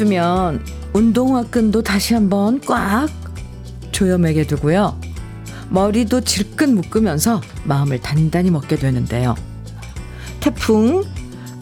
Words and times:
앞두면 0.00 0.64
운동화 0.94 1.42
끈도 1.42 1.82
다시 1.82 2.14
한번 2.14 2.60
꽉 2.60 3.08
조여매게 3.92 4.46
두고요. 4.46 4.98
머리도 5.68 6.22
질끈 6.22 6.74
묶으면서 6.74 7.40
마음을 7.64 8.00
단단히 8.00 8.50
먹게 8.50 8.76
되는데요. 8.76 9.34
태풍 10.40 11.04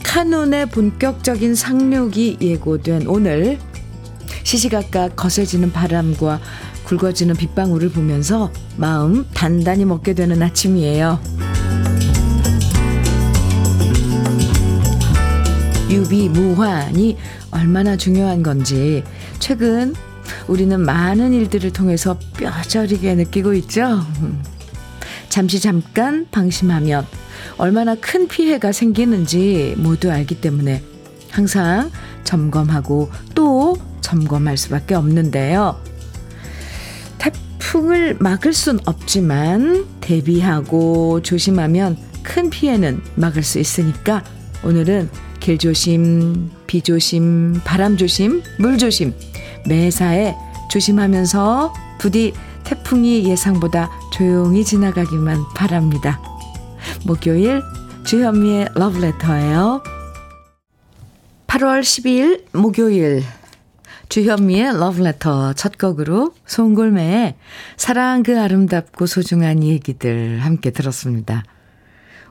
카눈의 0.05 0.67
본격적인 0.67 1.55
상륙이 1.55 2.39
예고된 2.41 3.09
오늘 3.09 3.59
시시각각 4.45 5.17
거세지는 5.17 5.73
바람과 5.73 6.41
굵어지는 6.85 7.35
빗방울을 7.35 7.91
보면서 7.91 8.51
마음 8.77 9.27
단단히 9.35 9.85
먹게 9.85 10.15
되는 10.15 10.41
아침이에요. 10.41 11.19
유비무환이 15.91 17.17
얼마나 17.59 17.97
중요한 17.97 18.45
건지 18.45 19.03
최근 19.41 19.93
우리는 20.47 20.81
많은 20.81 21.33
일들을 21.33 21.73
통해서 21.73 22.17
뼈저리게 22.37 23.17
느끼고 23.17 23.55
있죠. 23.55 24.01
잠시 25.29 25.61
잠깐 25.61 26.29
방심하면 26.31 27.05
얼마나 27.57 27.97
큰 27.97 28.29
피해가 28.29 28.71
생기는지 28.71 29.75
모두 29.77 30.11
알기 30.11 30.41
때문에 30.41 30.83
항상 31.31 31.91
점검하고 32.23 33.11
또 33.35 33.77
점검할 34.03 34.57
수밖에 34.57 34.95
없는데요. 34.95 35.81
태풍을 37.19 38.19
막을 38.21 38.53
순 38.53 38.79
없지만 38.87 39.87
대비하고 40.01 41.23
조심하면 41.23 41.99
큰 42.23 42.51
피해는 42.51 43.03
막을 43.17 43.43
수 43.43 43.59
있으니까 43.59 44.23
오늘은 44.63 45.11
길 45.49 45.57
조심, 45.57 46.51
비 46.67 46.83
조심, 46.83 47.55
바람 47.65 47.97
조심, 47.97 48.43
물 48.59 48.77
조심 48.77 49.15
매사에 49.67 50.35
조심하면서 50.71 51.73
부디 51.99 52.35
태풍이 52.65 53.27
예상보다 53.27 53.91
조용히 54.13 54.63
지나가기만 54.63 55.39
바랍니다. 55.57 56.21
목요일 57.07 57.63
주현미의 58.05 58.73
러브레터예요. 58.75 59.83
8월 61.47 61.81
12일 61.81 62.45
목요일 62.53 63.23
주현미의 64.11 64.79
러브레터 64.79 65.55
첫 65.55 65.79
곡으로 65.79 66.35
송골매의 66.45 67.37
사랑 67.79 68.23
그 68.23 68.39
아름답고 68.39 69.07
소중한 69.07 69.65
얘기들 69.65 70.41
함께 70.41 70.71
들었습니다. 70.71 71.43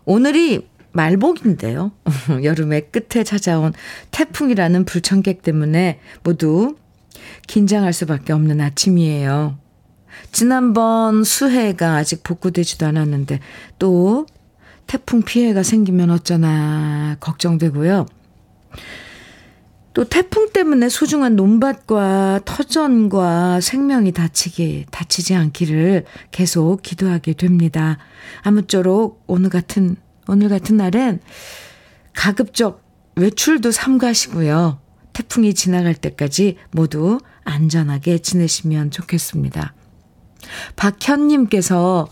오늘이 0.05 0.67
말복인데요. 0.97 1.91
여름의 2.43 2.89
끝에 2.91 3.23
찾아온 3.23 3.73
태풍이라는 4.11 4.83
불청객 4.85 5.43
때문에 5.43 5.99
모두 6.23 6.75
긴장할 7.45 7.93
수밖에 7.93 8.33
없는 8.33 8.59
아침이에요. 8.59 9.57
지난번 10.31 11.23
수해가 11.23 11.95
아직 11.95 12.23
복구되지도 12.23 12.85
않았는데 12.87 13.39
또 13.77 14.25
태풍 14.87 15.21
피해가 15.21 15.63
생기면 15.63 16.09
어쩌나 16.09 17.17
걱정되고요. 17.19 18.07
또 19.93 20.03
태풍 20.03 20.49
때문에 20.53 20.89
소중한 20.89 21.35
논밭과 21.35 22.41
터전과 22.45 23.61
생명이 23.61 24.11
다치기, 24.11 24.85
다치지 24.91 25.33
않기를 25.33 26.05
계속 26.31 26.81
기도하게 26.83 27.33
됩니다. 27.33 27.97
아무쪼록 28.43 29.23
오늘 29.27 29.49
같은 29.49 29.95
오늘 30.27 30.49
같은 30.49 30.77
날엔 30.77 31.19
가급적 32.13 32.83
외출도 33.15 33.71
삼가시고요. 33.71 34.79
태풍이 35.13 35.53
지나갈 35.53 35.95
때까지 35.95 36.57
모두 36.71 37.19
안전하게 37.43 38.19
지내시면 38.19 38.91
좋겠습니다. 38.91 39.73
박현님께서 40.75 42.07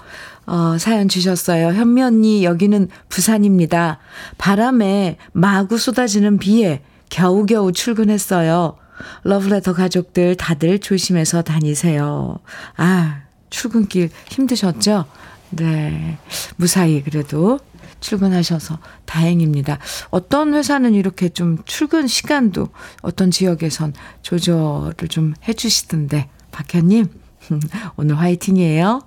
어, 0.48 0.78
사연 0.78 1.08
주셨어요. 1.08 1.70
현미 1.74 2.04
언니, 2.04 2.44
여기는 2.44 2.90
부산입니다. 3.10 4.00
바람에 4.38 5.18
마구 5.32 5.78
쏟아지는 5.78 6.38
비에 6.38 6.84
겨우겨우 7.10 7.72
출근했어요. 7.72 8.78
러브레터 9.24 9.74
가족들 9.74 10.36
다들 10.36 10.80
조심해서 10.80 11.42
다니세요. 11.42 12.40
아, 12.78 13.24
출근길 13.50 14.10
힘드셨죠? 14.30 15.06
네. 15.52 16.18
무사히 16.58 17.02
그래도 17.04 17.60
출근하셔서 18.00 18.80
다행입니다. 19.06 19.80
어떤 20.10 20.54
회사는 20.54 20.94
이렇게 20.94 21.30
좀 21.30 21.58
출근 21.66 22.08
시간도 22.08 22.70
어떤 23.02 23.32
지역에선 23.32 23.94
조절을 24.22 25.08
좀 25.10 25.34
해주시던데, 25.48 26.30
박현님, 26.52 27.08
오늘 27.98 28.18
화이팅이에요. 28.20 29.02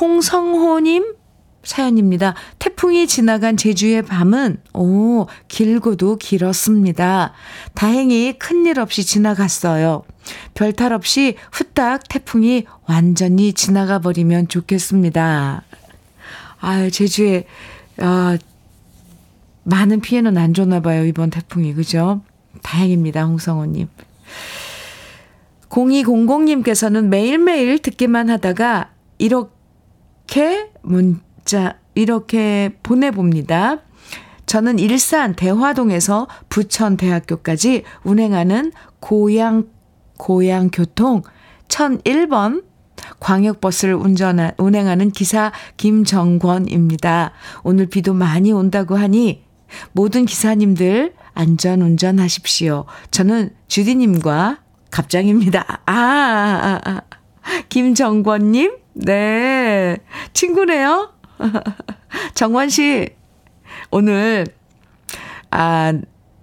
홍성호님 0.00 1.14
사연입니다. 1.64 2.34
태풍이 2.58 3.06
지나간 3.06 3.56
제주의 3.56 4.02
밤은, 4.02 4.58
오, 4.74 5.26
길고도 5.48 6.16
길었습니다. 6.16 7.32
다행히 7.74 8.38
큰일 8.38 8.78
없이 8.78 9.04
지나갔어요. 9.04 10.02
별탈 10.54 10.92
없이 10.92 11.36
후딱 11.52 12.02
태풍이 12.08 12.66
완전히 12.86 13.52
지나가 13.52 13.98
버리면 13.98 14.48
좋겠습니다. 14.48 15.62
아, 16.60 16.90
제주에 16.90 17.46
아, 17.98 18.36
많은 19.64 20.00
피해는 20.00 20.36
안 20.36 20.54
줬나 20.54 20.80
봐요, 20.80 21.04
이번 21.04 21.30
태풍이. 21.30 21.74
그죠? 21.74 22.20
다행입니다, 22.62 23.24
홍성호님. 23.24 23.88
0200님께서는 25.68 27.06
매일매일 27.06 27.80
듣기만 27.80 28.30
하다가 28.30 28.90
이렇게 29.18 30.70
문자, 30.82 31.78
이렇게 31.94 32.76
보내봅니다. 32.82 33.80
저는 34.46 34.78
일산 34.78 35.34
대화동에서 35.34 36.28
부천대학교까지 36.48 37.82
운행하는 38.04 38.72
고양, 39.00 39.68
고양교통 40.18 41.22
1001번 41.68 42.62
광역버스를 43.20 43.94
운전, 43.94 44.38
운행하는 44.58 45.10
기사 45.10 45.52
김정권입니다. 45.76 47.32
오늘 47.62 47.86
비도 47.86 48.14
많이 48.14 48.52
온다고 48.52 48.96
하니 48.96 49.44
모든 49.92 50.24
기사님들 50.24 51.14
안전 51.34 51.82
운전하십시오. 51.82 52.84
저는 53.10 53.50
주디님과 53.68 54.58
갑장입니다. 54.90 55.80
아, 55.86 55.92
아, 55.92 56.80
아. 56.84 57.00
김정권님? 57.68 58.76
네. 58.94 59.98
친구네요? 60.32 61.12
정원 62.34 62.68
씨, 62.68 63.08
오늘, 63.90 64.46
아, 65.50 65.92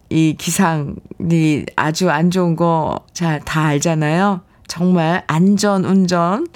이 0.10 0.36
기상이 0.38 1.66
아주 1.78 2.10
안 2.10 2.30
좋은 2.32 2.56
거 2.58 3.06
잘 3.14 3.40
다 3.46 3.66
알잖아요. 3.68 4.42
정말 4.72 5.26
안전 5.28 5.84
운전 5.84 6.48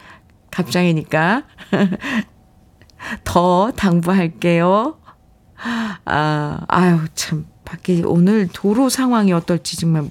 갑장이니까 0.49 1.43
더 3.25 3.71
당부할게요. 3.75 4.97
아, 6.05 6.61
아유, 6.69 6.99
참. 7.13 7.45
밖에 7.65 8.03
오늘 8.03 8.47
도로 8.47 8.89
상황이 8.89 9.33
어떨지 9.33 9.75
정말 9.75 10.09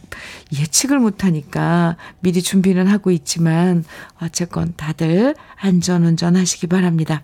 예측을 0.53 0.99
못하니까 0.99 1.97
미리 2.19 2.43
준비는 2.43 2.89
하고 2.89 3.11
있지만 3.13 3.85
어쨌건 4.21 4.75
다들 4.77 5.37
안전운전 5.57 6.37
하시기 6.37 6.67
바랍니다. 6.67 7.23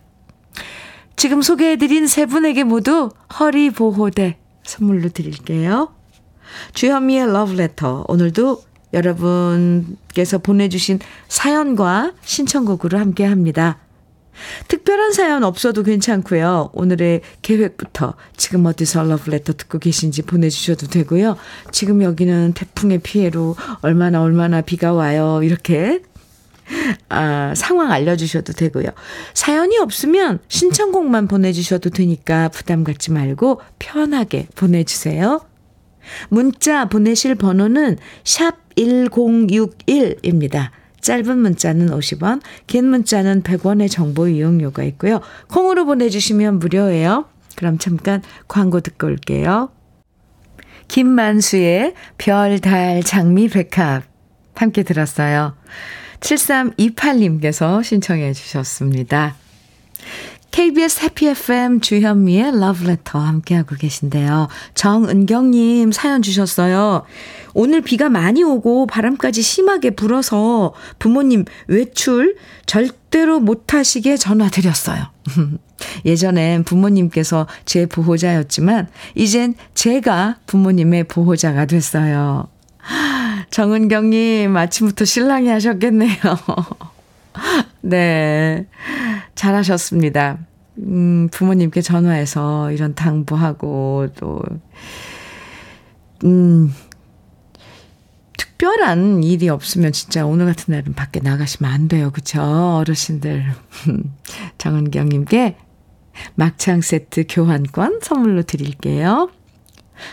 지금 1.17 1.43
소개해드린 1.43 2.07
세 2.07 2.25
분에게 2.25 2.63
모두 2.63 3.11
허리 3.39 3.71
보호대 3.71 4.39
선물로 4.63 5.09
드릴게요. 5.11 5.93
주현미의 6.75 7.33
러브레터 7.33 8.05
오늘도 8.07 8.70
여러분께서 8.93 10.39
보내주신 10.39 10.99
사연과 11.29 12.13
신청곡으로 12.23 12.99
함께 12.99 13.25
합니다. 13.25 13.79
특별한 14.69 15.13
사연 15.13 15.45
없어도 15.45 15.83
괜찮고요. 15.83 16.71
오늘의 16.73 17.21
계획부터 17.43 18.15
지금 18.37 18.67
어디서 18.67 19.05
러브레터 19.05 19.53
듣고 19.55 19.79
계신지 19.79 20.23
보내주셔도 20.23 20.87
되고요. 20.87 21.37
지금 21.73 22.03
여기는 22.03 22.53
태풍의 22.55 23.01
피해로 23.01 23.57
얼마나 23.83 24.23
얼마나 24.23 24.61
비가 24.61 24.93
와요. 24.93 25.41
이렇게 25.43 26.03
아, 27.09 27.53
상황 27.57 27.91
알려주셔도 27.91 28.53
되고요. 28.53 28.87
사연이 29.35 29.77
없으면 29.79 30.39
신청곡만 30.49 31.27
보내주셔도 31.27 31.91
되니까 31.91 32.49
부담 32.49 32.85
갖지 32.85 33.11
말고 33.11 33.61
편하게 33.79 34.47
보내주세요. 34.55 35.41
문자 36.29 36.87
보내실 36.87 37.35
번호는 37.35 37.99
샵 38.25 38.57
1061입니다. 38.77 40.71
짧은 41.01 41.39
문자는 41.39 41.91
50원, 41.91 42.41
긴 42.67 42.89
문자는 42.89 43.43
100원의 43.43 43.91
정보 43.91 44.29
이용료가 44.29 44.83
있고요. 44.85 45.21
콩으로 45.49 45.87
보내주시면 45.87 46.59
무료예요. 46.59 47.27
그럼 47.57 47.79
잠깐 47.79 48.23
광고 48.49 48.81
듣고 48.81 49.07
올게요. 49.07 49.71
김만수의 50.89 51.95
별, 52.19 52.59
달, 52.59 53.03
장미, 53.03 53.49
백합 53.49 54.05
함께 54.55 54.83
들었어요. 54.83 55.57
7328님께서 56.21 57.83
신청해 57.83 58.33
주셨습니다. 58.33 59.37
KBS 60.61 61.05
해피 61.05 61.27
FM 61.29 61.81
주현미의 61.81 62.61
러브레터 62.61 63.19
함께하고 63.19 63.77
계신데요. 63.77 64.49
정은경님 64.75 65.91
사연 65.91 66.21
주셨어요. 66.21 67.05
오늘 67.55 67.81
비가 67.81 68.11
많이 68.11 68.43
오고 68.43 68.87
바람까지 68.87 69.41
심하게 69.41 69.89
불어서 69.89 70.75
부모님 70.99 71.47
외출 71.67 72.37
절대로 72.67 73.41
못하시게 73.41 74.19
전화드렸어요. 74.19 75.07
예전엔 76.05 76.65
부모님께서 76.65 77.47
제 77.65 77.87
보호자였지만 77.87 78.89
이젠 79.15 79.55
제가 79.73 80.41
부모님의 80.45 81.05
보호자가 81.05 81.65
됐어요. 81.65 82.49
정은경님 83.51 84.55
아침부터 84.55 85.07
신랑이 85.07 85.49
하셨겠네요. 85.49 86.21
네. 87.81 88.67
잘하셨습니다. 89.35 90.50
음, 90.83 91.29
부모님께 91.31 91.83
전화해서 91.83 92.73
이런 92.73 92.95
당부하고 92.95 94.09
또, 94.17 94.43
음, 96.25 96.73
특별한 98.37 99.23
일이 99.23 99.49
없으면 99.49 99.93
진짜 99.93 100.27
오늘 100.27 100.47
같은 100.47 100.73
날은 100.73 100.95
밖에 100.95 101.21
나가시면 101.21 101.73
안 101.73 101.89
돼요. 101.89 102.11
그쵸? 102.11 102.43
어르신들. 102.43 103.45
정은경님께 104.59 105.57
막창 106.35 106.81
세트 106.83 107.25
교환권 107.29 108.01
선물로 108.03 108.43
드릴게요. 108.43 109.31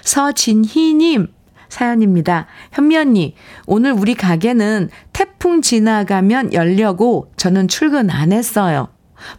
서진희님, 0.03 1.27
사연입니다. 1.69 2.47
현미 2.71 2.97
언니, 2.97 3.35
오늘 3.65 3.91
우리 3.91 4.15
가게는 4.15 4.89
태풍 5.11 5.61
지나가면 5.61 6.53
열려고 6.53 7.31
저는 7.35 7.67
출근 7.67 8.09
안 8.09 8.31
했어요. 8.31 8.89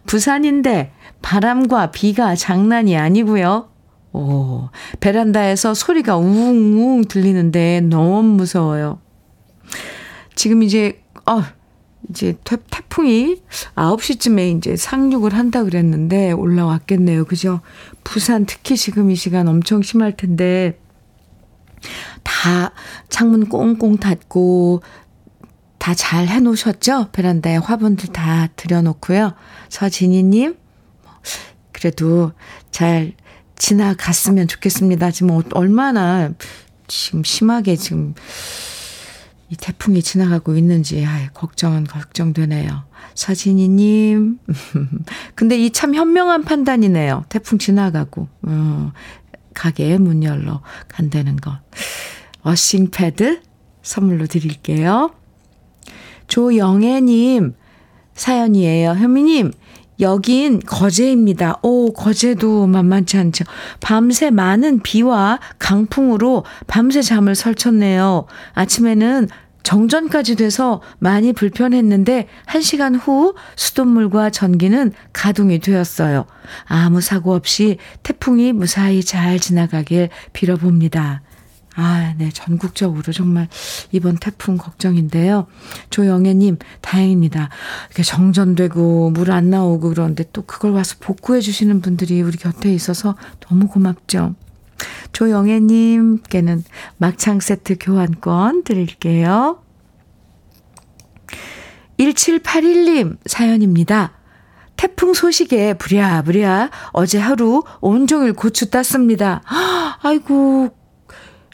부산인데 0.06 0.92
바람과 1.22 1.90
비가 1.90 2.34
장난이 2.34 2.96
아니고요. 2.96 3.68
오, 4.12 4.68
베란다에서 5.00 5.74
소리가 5.74 6.16
웅웅 6.16 7.04
들리는데 7.04 7.82
너무 7.82 8.22
무서워요. 8.22 9.00
지금 10.34 10.62
이제, 10.62 11.02
어, 11.26 11.42
이제 12.08 12.36
태풍이 12.44 13.42
9시쯤에 13.74 14.56
이제 14.56 14.76
상륙을 14.76 15.34
한다 15.34 15.62
그랬는데 15.64 16.32
올라왔겠네요. 16.32 17.26
그죠? 17.26 17.60
부산 18.02 18.46
특히 18.46 18.76
지금 18.76 19.10
이 19.10 19.14
시간 19.16 19.46
엄청 19.48 19.82
심할 19.82 20.16
텐데 20.16 20.78
다 22.22 22.72
창문 23.08 23.48
꽁꽁 23.48 23.98
닫고 23.98 24.82
다 25.78 25.94
잘 25.94 26.28
해놓으셨죠? 26.28 27.08
베란다에 27.12 27.56
화분들 27.56 28.08
다 28.12 28.48
들여놓고요. 28.56 29.32
서진희님, 29.70 30.56
그래도 31.72 32.32
잘 32.70 33.12
지나갔으면 33.56 34.48
좋겠습니다. 34.48 35.10
지금 35.10 35.40
얼마나 35.52 36.30
지금 36.86 37.24
심하게 37.24 37.76
지금 37.76 38.14
이 39.50 39.56
태풍이 39.56 40.02
지나가고 40.02 40.56
있는지 40.56 41.04
아이, 41.06 41.28
걱정은 41.32 41.84
걱정되네요. 41.84 42.84
서진희님, 43.14 44.38
근데 45.34 45.58
이 45.58 45.70
참 45.70 45.94
현명한 45.94 46.44
판단이네요. 46.44 47.24
태풍 47.28 47.58
지나가고 47.58 48.28
어, 48.42 48.92
가게에 49.54 49.98
문 49.98 50.22
열러 50.22 50.62
간다는 50.88 51.36
것. 51.36 51.58
어싱 52.42 52.90
패드 52.90 53.40
선물로 53.82 54.26
드릴게요. 54.26 55.10
조영애님 56.28 57.54
사연이에요. 58.14 58.90
현미님, 58.92 59.52
여긴 60.00 60.60
거제입니다. 60.60 61.58
오, 61.62 61.92
거제도 61.92 62.66
만만치 62.66 63.16
않죠. 63.18 63.44
밤새 63.80 64.30
많은 64.30 64.80
비와 64.82 65.40
강풍으로 65.58 66.44
밤새 66.66 67.02
잠을 67.02 67.34
설쳤네요. 67.34 68.26
아침에는 68.54 69.28
정전까지 69.62 70.36
돼서 70.36 70.80
많이 70.98 71.34
불편했는데 71.34 72.26
1시간 72.46 72.98
후 72.98 73.34
수돗물과 73.54 74.30
전기는 74.30 74.92
가동이 75.12 75.58
되었어요. 75.58 76.24
아무 76.64 77.02
사고 77.02 77.34
없이 77.34 77.76
태풍이 78.02 78.52
무사히 78.52 79.04
잘 79.04 79.38
지나가길 79.38 80.08
빌어봅니다. 80.32 81.20
아, 81.80 82.12
네. 82.18 82.30
전국적으로 82.32 83.12
정말 83.12 83.48
이번 83.92 84.16
태풍 84.16 84.56
걱정인데요. 84.56 85.46
조영애님, 85.90 86.58
다행입니다. 86.80 87.50
이렇게 87.86 88.02
정전되고 88.02 89.10
물 89.10 89.30
안 89.30 89.50
나오고 89.50 89.90
그러는데 89.90 90.24
또 90.32 90.42
그걸 90.42 90.72
와서 90.72 90.96
복구해 90.98 91.40
주시는 91.40 91.80
분들이 91.80 92.20
우리 92.22 92.36
곁에 92.36 92.72
있어서 92.74 93.14
너무 93.40 93.68
고맙죠. 93.68 94.34
조영애님께는 95.12 96.64
막창 96.96 97.38
세트 97.40 97.76
교환권 97.78 98.64
드릴게요. 98.64 99.62
1781님 101.98 103.18
사연입니다. 103.26 104.12
태풍 104.76 105.12
소식에 105.12 105.74
부랴부랴 105.74 106.70
어제 106.92 107.18
하루 107.18 107.62
온종일 107.80 108.32
고추 108.32 108.70
땄습니다. 108.70 109.42
아이고, 110.02 110.70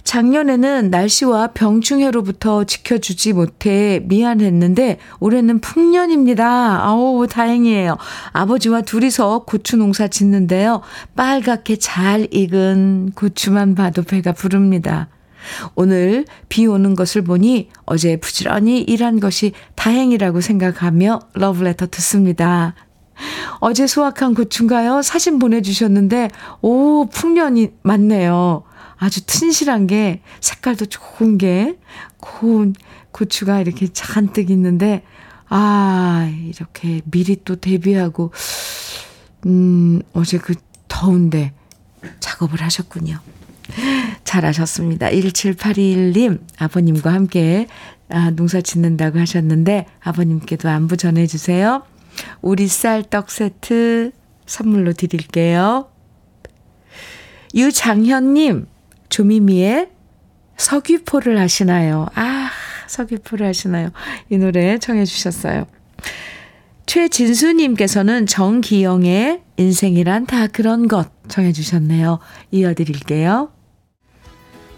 작년에는 0.05 0.91
날씨와 0.91 1.49
병충해로부터 1.49 2.65
지켜주지 2.65 3.33
못해 3.33 4.01
미안했는데 4.05 4.99
올해는 5.19 5.61
풍년입니다. 5.61 6.85
아우 6.85 7.27
다행이에요. 7.27 7.97
아버지와 8.33 8.83
둘이서 8.83 9.45
고추 9.47 9.77
농사 9.77 10.06
짓는데요. 10.06 10.83
빨갛게 11.17 11.77
잘 11.77 12.29
익은 12.31 13.13
고추만 13.15 13.75
봐도 13.75 14.03
배가 14.03 14.32
부릅니다. 14.32 15.08
오늘 15.75 16.25
비 16.49 16.67
오는 16.67 16.94
것을 16.94 17.23
보니 17.23 17.70
어제 17.84 18.17
부지런히 18.19 18.81
일한 18.81 19.20
것이 19.20 19.53
다행이라고 19.75 20.41
생각하며 20.41 21.20
러브레터 21.34 21.87
듣습니다. 21.87 22.75
어제 23.61 23.87
수확한 23.87 24.34
고추인가요? 24.34 25.03
사진 25.03 25.39
보내주셨는데, 25.39 26.31
오, 26.63 27.06
풍년이 27.06 27.70
맞네요. 27.82 28.65
아주 28.96 29.24
튼실한 29.27 29.86
게 29.86 30.22
색깔도 30.41 30.86
좋은 30.86 31.39
게 31.39 31.79
고운 32.19 32.74
고추가 33.10 33.60
이렇게 33.60 33.89
잔뜩 33.89 34.51
있는데 34.51 35.05
아 35.48 36.31
이렇게 36.46 37.01
미리 37.05 37.36
또 37.44 37.56
대비하고 37.56 38.32
음 39.46 40.03
어제 40.13 40.39
그 40.39 40.55
더운데 40.89 41.53
작업을 42.20 42.63
하셨군요. 42.63 43.19
잘하셨습니다. 44.24 45.08
1781님 45.08 46.41
아버님과 46.58 47.13
함께 47.13 47.67
아, 48.08 48.31
농사 48.31 48.60
짓는다고 48.60 49.19
하셨는데 49.19 49.86
아버님께도 50.01 50.69
안부 50.69 50.96
전해주세요. 50.96 51.82
우리 52.43 52.69
쌀떡 52.69 53.31
세트 53.31 54.13
선물로 54.46 54.93
드릴게요. 54.93 55.89
유장현님 57.55 58.67
조미미의 59.15 59.91
서귀포를 60.56 61.39
하시나요? 61.39 62.09
아, 62.17 62.51
서귀포를 62.89 63.47
하시나요? 63.47 63.91
이 64.29 64.39
노래 64.39 64.77
청해 64.77 65.05
주셨어요. 65.05 65.67
최진수님께서는 66.87 68.27
정기영의 68.27 69.43
인생이란 69.56 70.27
다 70.27 70.49
그런 70.49 70.89
것 70.89 71.13
청해 71.29 71.53
주셨네요. 71.53 72.19
이어드릴게요. 72.51 73.53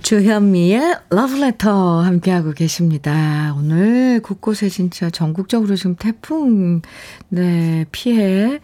주현미의 0.03 0.99
러브레터 1.09 2.03
함께하고 2.03 2.53
계십니다. 2.53 3.55
오늘 3.57 4.21
곳곳에 4.21 4.69
진짜 4.69 5.09
전국적으로 5.09 5.77
지금 5.77 5.97
태풍, 5.97 6.83
네, 7.31 7.87
피해, 7.91 8.61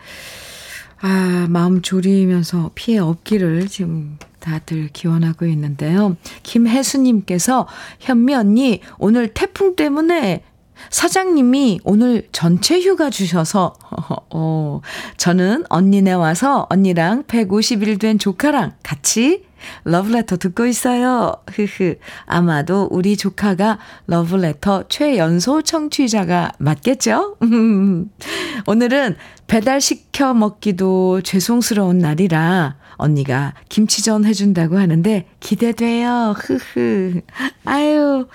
아, 1.00 1.46
마음 1.48 1.80
졸이면서 1.80 2.72
피해 2.74 2.98
없기를 2.98 3.68
지금 3.68 4.18
다들 4.42 4.88
기원하고 4.92 5.46
있는데요. 5.46 6.16
김혜수님께서 6.42 7.66
현미 8.00 8.34
언니 8.34 8.80
오늘 8.98 9.28
태풍 9.28 9.76
때문에 9.76 10.42
사장님이 10.90 11.80
오늘 11.84 12.26
전체 12.32 12.80
휴가 12.80 13.08
주셔서 13.08 13.74
어, 14.30 14.80
저는 15.16 15.64
언니네 15.68 16.12
와서 16.12 16.66
언니랑 16.70 17.24
150일 17.24 18.00
된 18.00 18.18
조카랑 18.18 18.72
같이 18.82 19.44
러브레터 19.84 20.38
듣고 20.38 20.66
있어요. 20.66 21.36
흐흐. 21.48 21.94
아마도 22.26 22.88
우리 22.90 23.16
조카가 23.16 23.78
러브레터 24.08 24.88
최연소 24.88 25.62
청취자가 25.62 26.50
맞겠죠? 26.58 27.36
오늘은 28.66 29.16
배달시켜 29.46 30.34
먹기도 30.34 31.20
죄송스러운 31.20 31.98
날이라 31.98 32.81
언니가 33.02 33.54
김치전 33.68 34.24
해준다고 34.24 34.78
하는데 34.78 35.26
기대돼요. 35.40 36.34
흐흐. 36.38 37.20
아유, 37.64 38.26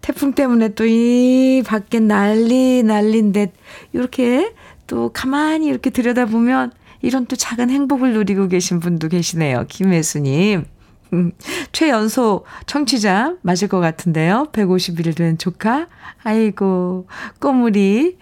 태풍 0.00 0.32
때문에 0.32 0.70
또 0.70 0.84
이 0.86 1.62
밖에 1.66 2.00
난리 2.00 2.82
난리인데 2.82 3.52
이렇게 3.92 4.54
또 4.86 5.10
가만히 5.12 5.66
이렇게 5.66 5.90
들여다보면 5.90 6.72
이런 7.02 7.26
또 7.26 7.36
작은 7.36 7.70
행복을 7.70 8.14
누리고 8.14 8.48
계신 8.48 8.80
분도 8.80 9.08
계시네요. 9.08 9.66
김혜수님. 9.68 10.64
음, 11.12 11.32
최연소 11.72 12.44
청취자 12.66 13.36
맞을 13.42 13.68
것 13.68 13.80
같은데요. 13.80 14.48
150일 14.52 15.16
된 15.16 15.38
조카. 15.38 15.86
아이고, 16.22 17.06
꼬물이 17.40 18.18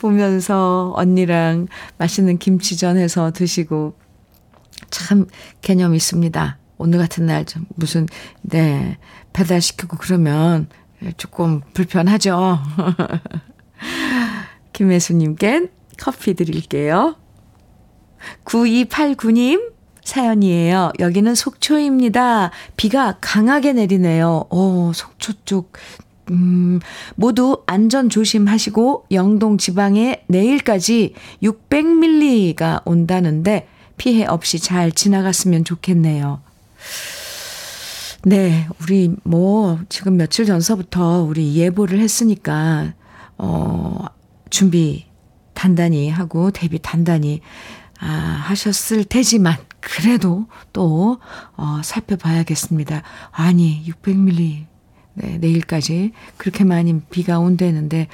보면서 0.00 0.92
언니랑 0.96 1.66
맛있는 1.98 2.38
김치전 2.38 2.96
해서 2.96 3.32
드시고 3.32 3.94
참 4.90 5.26
개념 5.62 5.94
있습니다. 5.94 6.58
오늘 6.78 6.98
같은 6.98 7.26
날 7.26 7.44
좀 7.44 7.66
무슨, 7.74 8.06
네, 8.42 8.98
배달 9.32 9.60
시키고 9.60 9.96
그러면 9.98 10.68
조금 11.16 11.60
불편하죠. 11.74 12.58
김혜수님께 14.72 15.68
커피 15.98 16.34
드릴게요. 16.34 17.16
9289님 18.44 19.72
사연이에요. 20.02 20.92
여기는 20.98 21.34
속초입니다. 21.34 22.50
비가 22.76 23.16
강하게 23.20 23.74
내리네요. 23.74 24.46
오, 24.50 24.92
속초 24.94 25.32
쪽. 25.44 25.72
음, 26.30 26.80
모두 27.14 27.62
안전 27.66 28.08
조심하시고 28.08 29.06
영동 29.12 29.58
지방에 29.58 30.24
내일까지 30.28 31.14
600밀리가 31.42 32.82
온다는데 32.84 33.66
피해 33.98 34.24
없이 34.24 34.58
잘 34.58 34.92
지나갔으면 34.92 35.64
좋겠네요. 35.64 36.40
네, 38.24 38.66
우리 38.82 39.14
뭐 39.24 39.78
지금 39.88 40.16
며칠 40.16 40.46
전서부터 40.46 41.22
우리 41.22 41.54
예보를 41.54 42.00
했으니까 42.00 42.94
어 43.36 44.06
준비 44.50 45.06
단단히 45.54 46.08
하고 46.10 46.50
대비 46.50 46.78
단단히 46.80 47.40
아, 48.00 48.06
하셨을 48.06 49.04
테지만 49.04 49.56
그래도 49.80 50.46
또 50.72 51.18
어, 51.56 51.80
살펴봐야겠습니다. 51.82 53.02
아니 53.32 53.84
600mm 53.86 54.66
네, 55.14 55.38
내일까지 55.38 56.12
그렇게 56.36 56.64
많이 56.64 57.00
비가 57.00 57.40
온다는데 57.40 58.06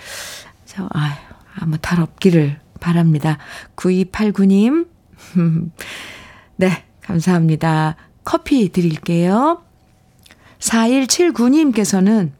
저 0.64 0.88
아유 0.90 1.12
아무 1.60 1.76
탈 1.78 2.00
없기를 2.00 2.58
바랍니다. 2.80 3.38
9289님 3.76 4.86
네 6.56 6.84
감사합니다. 7.02 7.96
커피 8.24 8.70
드릴게요. 8.70 9.62
4179님께서는 10.58 12.32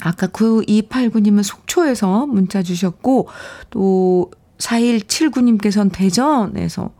아까 0.00 0.28
9289님은 0.28 1.42
속초에서 1.42 2.26
문자 2.26 2.62
주셨고, 2.62 3.28
또 3.70 4.30
4179님께서는 4.58 5.92
대전에서 5.92 6.92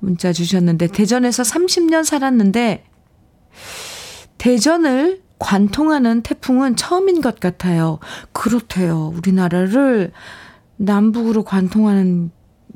문자 0.00 0.32
주셨는데, 0.32 0.88
대전에서 0.88 1.42
30년 1.42 2.04
살았는데, 2.04 2.84
대전을 4.38 5.22
관통하는 5.38 6.22
태풍은 6.22 6.76
처음인 6.76 7.20
것 7.20 7.38
같아요. 7.38 7.98
그렇대요. 8.32 9.12
우리나라를 9.14 10.12
남북으로 10.76 11.44
관통하는 11.44 12.30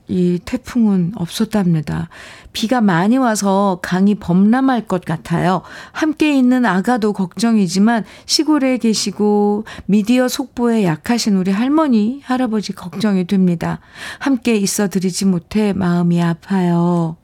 이 0.08 0.38
태풍은 0.44 1.12
없었답니다. 1.16 2.08
비가 2.52 2.80
많이 2.80 3.16
와서 3.16 3.78
강이 3.82 4.16
범람할 4.16 4.86
것 4.86 5.04
같아요. 5.04 5.62
함께 5.92 6.36
있는 6.36 6.66
아가도 6.66 7.12
걱정이지만 7.12 8.04
시골에 8.26 8.78
계시고 8.78 9.64
미디어 9.86 10.28
속보에 10.28 10.84
약하신 10.84 11.36
우리 11.36 11.50
할머니, 11.50 12.20
할아버지 12.24 12.72
걱정이 12.72 13.26
됩니다. 13.26 13.80
함께 14.18 14.56
있어 14.56 14.88
드리지 14.88 15.24
못해 15.24 15.72
마음이 15.72 16.22
아파요. 16.22 17.16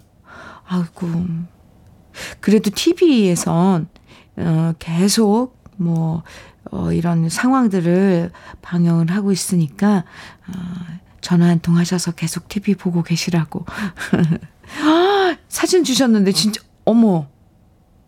아이고. 0.67 1.09
그래도 2.41 2.71
TV에선 2.75 3.89
어, 4.37 4.73
계속 4.79 5.59
뭐 5.77 6.23
어, 6.71 6.93
이런 6.93 7.29
상황들을 7.29 8.31
방영을 8.63 9.11
하고 9.11 9.33
있으니까 9.33 10.05
어, 10.47 10.98
전화 11.29 11.49
한 11.49 11.61
통 11.61 11.77
하셔서 11.77 12.13
계속 12.13 12.49
TV 12.49 12.75
보고 12.75 13.03
계시라고. 13.03 13.67
아, 14.83 15.37
사진 15.51 15.85
주셨는데 15.85 16.33
진짜 16.33 16.63
어머. 16.87 17.27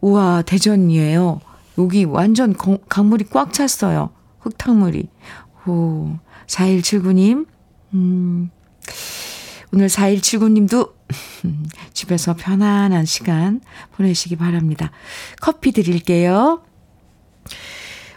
우와, 0.01 0.41
대전이에요. 0.41 1.43
여기 1.77 2.05
완전 2.05 2.57
강물이 2.89 3.25
꽉 3.25 3.53
찼어요. 3.53 4.09
흙탕물이. 4.39 5.11
오, 5.67 6.17
4179님. 6.47 7.47
음. 7.93 8.51
오늘 9.75 9.89
4179님도 9.89 10.95
집에서 11.93 12.35
편안한 12.35 13.05
시간 13.05 13.61
보내시기 13.93 14.37
바랍니다. 14.37 14.93
커피 15.43 15.73
드릴게요. 15.73 16.63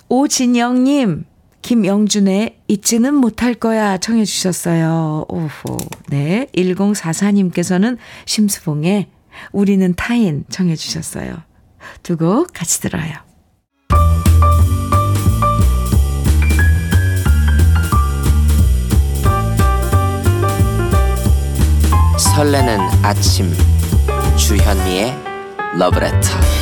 오진영님, 0.08 1.26
김영준의 1.64 2.60
잊지는 2.68 3.16
못할 3.16 3.56
거야 3.56 3.98
청해 3.98 4.26
주셨어요. 4.26 5.26
오호. 5.30 5.78
네. 6.10 6.48
1044님께서는 6.56 7.98
심수봉의 8.26 9.08
우리는 9.52 9.94
타인 9.96 10.44
청해 10.50 10.76
주셨어요. 10.76 11.38
두 12.04 12.18
곡 12.18 12.54
같이 12.54 12.80
들어요. 12.82 13.14
설레는 22.18 22.80
아침 23.04 23.52
주현미의 24.38 25.14
러브레터 25.78 26.53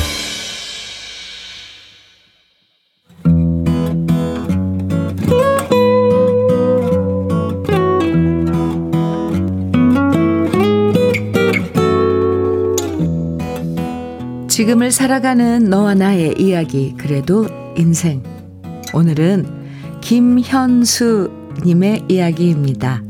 지금을 14.82 14.90
살아가는 14.90 15.64
너와 15.70 15.94
나의 15.94 16.34
이야기, 16.38 16.94
그래도 16.98 17.46
인생. 17.76 18.22
오늘은 18.92 19.46
김현수 20.00 21.30
님의 21.64 22.06
이야기입니다. 22.08 23.02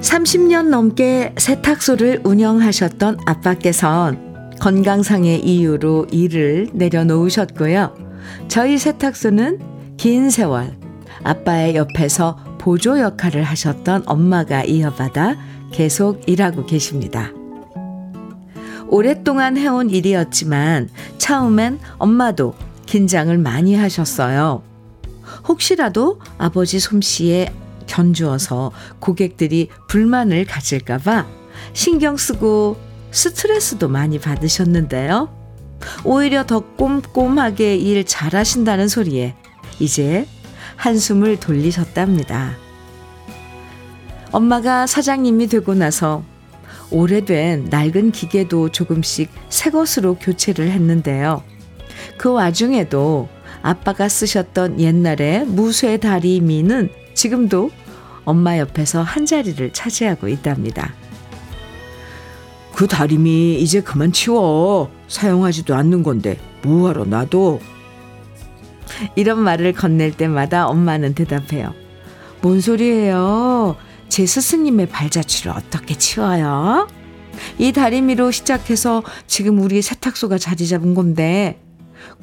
30년 0.00 0.68
넘게 0.68 1.34
세탁소를 1.36 2.22
운영하셨던 2.24 3.18
아빠께선 3.26 4.54
건강상의 4.58 5.40
이유로 5.40 6.06
일을 6.10 6.70
내려놓으셨고요. 6.72 7.94
저희 8.48 8.78
세탁소는 8.78 9.58
긴 9.98 10.30
세월 10.30 10.72
아빠의 11.22 11.76
옆에서 11.76 12.51
보조 12.62 13.00
역할을 13.00 13.42
하셨던 13.42 14.04
엄마가 14.06 14.62
이어받아 14.62 15.34
계속 15.72 16.22
일하고 16.28 16.64
계십니다. 16.64 17.32
오랫동안 18.86 19.56
해온 19.56 19.90
일이었지만 19.90 20.88
처음엔 21.18 21.80
엄마도 21.98 22.54
긴장을 22.86 23.36
많이 23.36 23.74
하셨어요. 23.74 24.62
혹시라도 25.48 26.20
아버지 26.38 26.78
솜씨에 26.78 27.52
견주어서 27.88 28.70
고객들이 29.00 29.68
불만을 29.88 30.44
가질까봐 30.44 31.26
신경 31.72 32.16
쓰고 32.16 32.76
스트레스도 33.10 33.88
많이 33.88 34.20
받으셨는데요. 34.20 35.34
오히려 36.04 36.46
더 36.46 36.60
꼼꼼하게 36.60 37.74
일 37.74 38.04
잘하신다는 38.04 38.86
소리에 38.86 39.34
이제 39.80 40.28
한숨을 40.82 41.38
돌리셨답니다. 41.38 42.56
엄마가 44.32 44.88
사장님이 44.88 45.46
되고 45.46 45.74
나서 45.74 46.24
오래된 46.90 47.68
낡은 47.70 48.10
기계도 48.10 48.70
조금씩 48.70 49.30
새 49.48 49.70
것으로 49.70 50.16
교체를 50.16 50.72
했는데요. 50.72 51.44
그 52.18 52.32
와중에도 52.32 53.28
아빠가 53.62 54.08
쓰셨던 54.08 54.80
옛날의 54.80 55.44
무쇠 55.46 55.98
다리미는 55.98 56.90
지금도 57.14 57.70
엄마 58.24 58.58
옆에서 58.58 59.02
한 59.02 59.24
자리를 59.24 59.72
차지하고 59.72 60.26
있답니다. 60.26 60.94
그 62.74 62.88
다리미 62.88 63.54
이제 63.60 63.80
그만 63.80 64.10
치워. 64.10 64.90
사용하지도 65.06 65.76
않는 65.76 66.02
건데 66.02 66.40
뭐하러 66.62 67.04
놔둬. 67.04 67.60
이런 69.16 69.40
말을 69.40 69.72
건넬 69.72 70.12
때마다 70.12 70.66
엄마는 70.66 71.14
대답해요. 71.14 71.74
뭔 72.40 72.60
소리예요? 72.60 73.76
제 74.08 74.26
스승님의 74.26 74.88
발자취를 74.88 75.52
어떻게 75.52 75.94
치워요? 75.94 76.88
이 77.58 77.72
다리미로 77.72 78.30
시작해서 78.30 79.02
지금 79.26 79.60
우리 79.60 79.80
세탁소가 79.80 80.38
자리 80.38 80.66
잡은 80.66 80.94
건데 80.94 81.58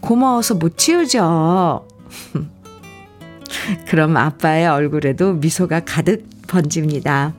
고마워서 0.01 0.55
못 0.55 0.77
치우죠. 0.77 1.87
그럼 3.87 4.17
아빠의 4.17 4.67
얼굴에도 4.67 5.33
미소가 5.33 5.81
가득 5.81 6.27
번집니다. 6.47 7.33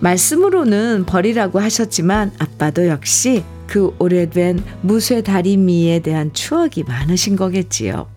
말씀으로는 0.00 1.04
버리라고 1.06 1.60
하셨지만 1.60 2.32
아빠도 2.38 2.88
역시 2.88 3.44
그 3.66 3.94
오래된 3.98 4.62
무쇠 4.82 5.22
다리미에 5.22 6.00
대한 6.00 6.32
추억이 6.32 6.84
많으신 6.86 7.36
거겠지요. 7.36 8.08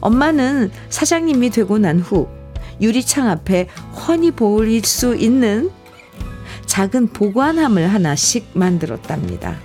엄마는 0.00 0.70
사장님이 0.88 1.50
되고 1.50 1.78
난 1.78 2.00
후 2.00 2.28
유리창 2.80 3.28
앞에 3.28 3.68
훤히 3.92 4.30
보일 4.30 4.84
수 4.84 5.14
있는 5.14 5.70
작은 6.66 7.08
보관함을 7.08 7.88
하나씩 7.88 8.50
만들었답니다. 8.54 9.58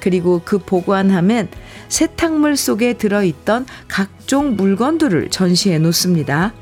그리고 0.00 0.40
그 0.44 0.58
보관함엔 0.58 1.48
세탁물 1.88 2.56
속에 2.56 2.94
들어있던 2.94 3.66
각종 3.88 4.56
물건들을 4.56 5.30
전시해 5.30 5.78
놓습니다. 5.78 6.54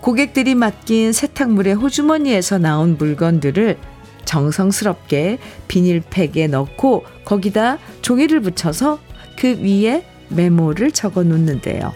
고객들이 0.00 0.54
맡긴 0.54 1.12
세탁물의 1.12 1.74
호주머니에서 1.74 2.58
나온 2.58 2.96
물건들을 2.98 3.78
정성스럽게 4.32 5.38
비닐팩에 5.68 6.46
넣고 6.46 7.04
거기다 7.26 7.76
종이를 8.00 8.40
붙여서 8.40 8.98
그 9.38 9.58
위에 9.60 10.06
메모를 10.30 10.92
적어 10.92 11.22
놓는데요. 11.22 11.92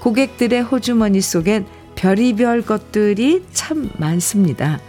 고객들의 0.00 0.62
호주머니 0.62 1.20
속엔 1.20 1.66
별의별 1.94 2.62
것들이 2.62 3.44
참 3.52 3.90
많습니다. 3.98 4.80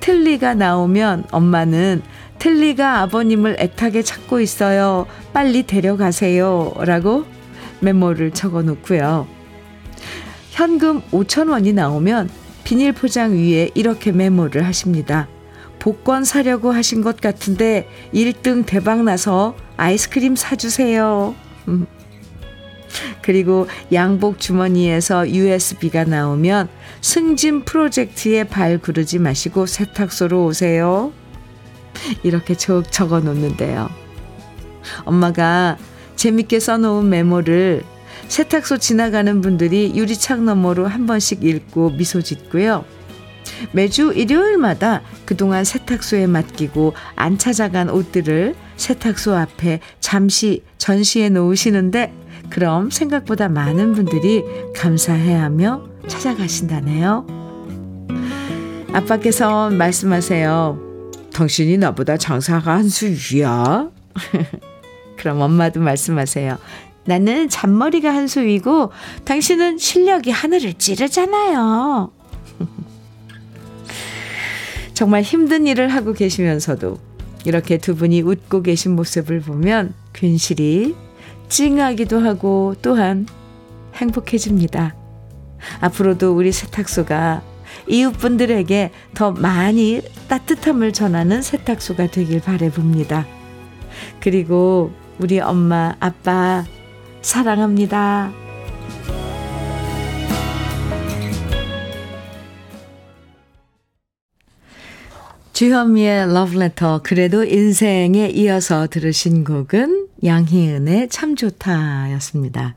틀니가 0.00 0.54
나오면 0.54 1.26
엄마는 1.30 2.02
틀니가 2.38 3.00
아버님을 3.02 3.56
애타게 3.60 4.02
찾고 4.02 4.40
있어요. 4.40 5.06
빨리 5.32 5.62
데려가세요. 5.64 6.74
라고 6.80 7.24
메모를 7.80 8.32
적어 8.32 8.62
놓고요. 8.62 9.28
현금 10.50 11.00
5천 11.12 11.50
원이 11.50 11.72
나오면 11.72 12.28
비닐 12.64 12.92
포장 12.92 13.32
위에 13.32 13.70
이렇게 13.74 14.10
메모를 14.10 14.66
하십니다. 14.66 15.28
복권 15.82 16.22
사려고 16.22 16.70
하신 16.70 17.02
것 17.02 17.20
같은데 17.20 17.88
1등 18.14 18.64
대박 18.64 19.02
나서 19.02 19.56
아이스크림 19.76 20.36
사주세요. 20.36 21.34
음. 21.66 21.86
그리고 23.20 23.66
양복 23.92 24.38
주머니에서 24.38 25.28
USB가 25.28 26.04
나오면 26.04 26.68
승진 27.00 27.64
프로젝트에 27.64 28.44
발 28.44 28.78
구르지 28.78 29.18
마시고 29.18 29.66
세탁소로 29.66 30.44
오세요. 30.44 31.12
이렇게 32.22 32.54
쭉 32.54 32.84
적어 32.88 33.18
놓는데요. 33.18 33.90
엄마가 35.04 35.78
재밌게 36.14 36.60
써놓은 36.60 37.08
메모를 37.08 37.82
세탁소 38.28 38.78
지나가는 38.78 39.40
분들이 39.40 39.92
유리창 39.96 40.44
너머로 40.44 40.86
한 40.86 41.06
번씩 41.06 41.42
읽고 41.42 41.90
미소 41.90 42.22
짓고요. 42.22 42.84
매주 43.72 44.12
일요일마다 44.14 45.02
그동안 45.24 45.64
세탁소에 45.64 46.26
맡기고 46.26 46.94
안 47.16 47.38
찾아간 47.38 47.88
옷들을 47.90 48.54
세탁소 48.76 49.34
앞에 49.36 49.80
잠시 50.00 50.62
전시해 50.78 51.28
놓으시는데 51.28 52.12
그럼 52.50 52.90
생각보다 52.90 53.48
많은 53.48 53.94
분들이 53.94 54.42
감사해하며 54.74 55.82
찾아가신다네요. 56.08 57.26
아빠께서 58.92 59.70
말씀하세요. 59.70 60.78
당신이 61.32 61.78
나보다 61.78 62.16
장사가 62.16 62.74
한 62.76 62.88
수 62.88 63.06
위야. 63.06 63.88
그럼 65.16 65.40
엄마도 65.40 65.80
말씀하세요. 65.80 66.58
나는 67.06 67.48
잔머리가 67.48 68.12
한 68.14 68.26
수 68.28 68.40
위고 68.42 68.92
당신은 69.24 69.78
실력이 69.78 70.30
하늘을 70.30 70.74
찌르잖아요. 70.74 72.12
정말 74.94 75.22
힘든 75.22 75.66
일을 75.66 75.88
하고 75.88 76.12
계시면서도 76.12 76.98
이렇게 77.44 77.78
두 77.78 77.96
분이 77.96 78.22
웃고 78.22 78.62
계신 78.62 78.94
모습을 78.94 79.40
보면 79.40 79.94
괜시리 80.12 80.94
찡하기도 81.48 82.20
하고 82.20 82.74
또한 82.82 83.26
행복해집니다. 83.94 84.94
앞으로도 85.80 86.34
우리 86.36 86.52
세탁소가 86.52 87.42
이웃분들에게 87.88 88.90
더 89.14 89.32
많이 89.32 90.00
따뜻함을 90.28 90.92
전하는 90.92 91.42
세탁소가 91.42 92.08
되길 92.08 92.40
바래봅니다. 92.40 93.26
그리고 94.20 94.92
우리 95.18 95.40
엄마, 95.40 95.94
아빠 96.00 96.64
사랑합니다. 97.22 98.41
주현미의 105.52 106.32
러브레터 106.32 107.02
그래도 107.02 107.44
인생에 107.44 108.30
이어서 108.30 108.86
들으신 108.86 109.44
곡은 109.44 110.08
양희은의 110.24 111.10
참 111.10 111.36
좋다였습니다. 111.36 112.74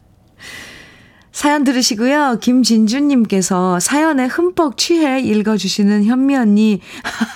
사연 1.31 1.63
들으시고요. 1.63 2.39
김진주님께서 2.41 3.79
사연에 3.79 4.25
흠뻑 4.25 4.77
취해 4.77 5.21
읽어주시는 5.21 6.03
현미 6.03 6.35
언니 6.35 6.81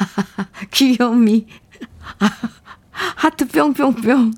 귀요미 0.71 1.47
하트 2.91 3.47
뿅뿅뿅 3.47 4.33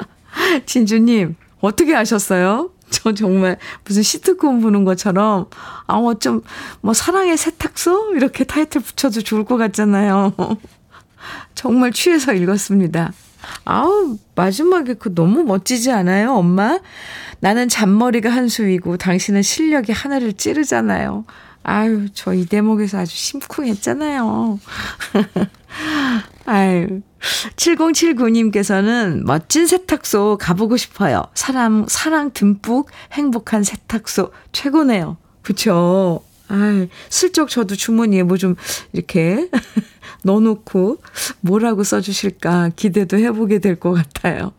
진주님 0.64 1.36
어떻게 1.60 1.94
아셨어요? 1.94 2.70
저 2.92 3.12
정말 3.14 3.56
무슨 3.84 4.02
시트콤 4.02 4.60
보는 4.60 4.84
것처럼, 4.84 5.46
아, 5.86 5.94
어쩜, 5.94 6.42
뭐, 6.80 6.92
사랑의 6.92 7.36
세탁소? 7.36 8.14
이렇게 8.14 8.44
타이틀 8.44 8.80
붙여도 8.80 9.22
좋을 9.22 9.44
것 9.44 9.56
같잖아요. 9.56 10.34
정말 11.54 11.92
취해서 11.92 12.32
읽었습니다. 12.32 13.12
아우, 13.64 14.18
마지막에 14.34 14.94
그 14.94 15.14
너무 15.14 15.44
멋지지 15.44 15.90
않아요, 15.90 16.32
엄마? 16.34 16.78
나는 17.40 17.68
잔머리가 17.68 18.28
한 18.30 18.48
수이고 18.48 18.96
당신은 18.96 19.42
실력이 19.42 19.92
하나를 19.92 20.34
찌르잖아요. 20.34 21.24
아유, 21.62 22.08
저 22.12 22.34
이 22.34 22.46
대목에서 22.46 22.98
아주 22.98 23.16
심쿵했잖아요. 23.16 24.58
아유. 26.50 27.00
7079님께서는 27.54 29.22
멋진 29.24 29.66
세탁소 29.68 30.36
가보고 30.40 30.76
싶어요. 30.76 31.22
사람, 31.34 31.86
사랑 31.86 32.32
듬뿍 32.32 32.88
행복한 33.12 33.62
세탁소 33.62 34.32
최고네요. 34.50 35.16
그쵸? 35.42 36.24
아 36.48 36.86
슬쩍 37.08 37.50
저도 37.50 37.76
주머니에 37.76 38.24
뭐 38.24 38.36
좀 38.36 38.56
이렇게 38.92 39.48
넣어놓고 40.24 40.98
뭐라고 41.40 41.84
써주실까 41.84 42.70
기대도 42.74 43.18
해보게 43.18 43.60
될 43.60 43.76
것 43.78 43.92
같아요. 43.92 44.52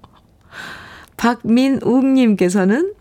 박민욱님께서는 1.17 2.93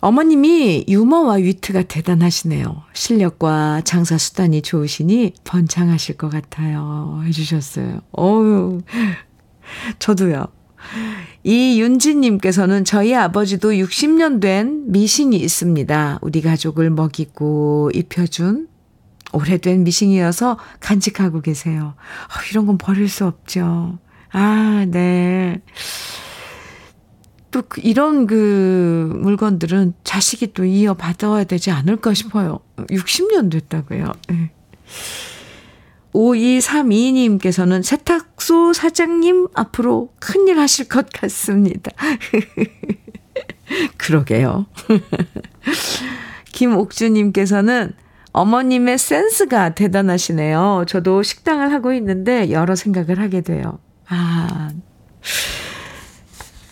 어머님이 0.00 0.86
유머와 0.88 1.34
위트가 1.34 1.82
대단하시네요. 1.82 2.82
실력과 2.94 3.82
장사 3.84 4.16
수단이 4.16 4.62
좋으시니 4.62 5.34
번창하실 5.44 6.16
것 6.16 6.30
같아요. 6.30 7.22
해주셨어요. 7.26 8.00
어유 8.18 8.80
저도요. 9.98 10.46
이윤지님께서는 11.44 12.84
저희 12.84 13.14
아버지도 13.14 13.72
60년 13.72 14.40
된 14.40 14.90
미싱이 14.90 15.36
있습니다. 15.36 16.18
우리 16.22 16.40
가족을 16.40 16.90
먹이고 16.90 17.90
입혀준 17.94 18.68
오래된 19.32 19.84
미싱이어서 19.84 20.58
간직하고 20.80 21.40
계세요. 21.40 21.94
어, 21.94 22.50
이런 22.50 22.66
건 22.66 22.78
버릴 22.78 23.08
수 23.08 23.26
없죠. 23.26 23.98
아, 24.32 24.86
네. 24.88 25.60
또그 27.50 27.80
이런 27.82 28.26
그 28.26 29.12
물건들은 29.20 29.94
자식이 30.04 30.52
또 30.52 30.64
이어받아야 30.64 31.44
되지 31.44 31.70
않을까 31.70 32.14
싶어요. 32.14 32.60
60년 32.76 33.50
됐다고요. 33.50 34.12
네. 34.28 34.50
5232님께서는 36.14 37.82
세탁소 37.82 38.72
사장님 38.72 39.48
앞으로 39.54 40.12
큰일 40.18 40.58
하실 40.58 40.88
것 40.88 41.08
같습니다. 41.10 41.92
그러게요. 43.96 44.66
김옥주님께서는 46.52 47.92
어머님의 48.32 48.98
센스가 48.98 49.74
대단하시네요. 49.74 50.84
저도 50.86 51.22
식당을 51.22 51.72
하고 51.72 51.92
있는데 51.94 52.50
여러 52.50 52.74
생각을 52.76 53.18
하게 53.18 53.40
돼요. 53.40 53.78
아, 54.08 54.70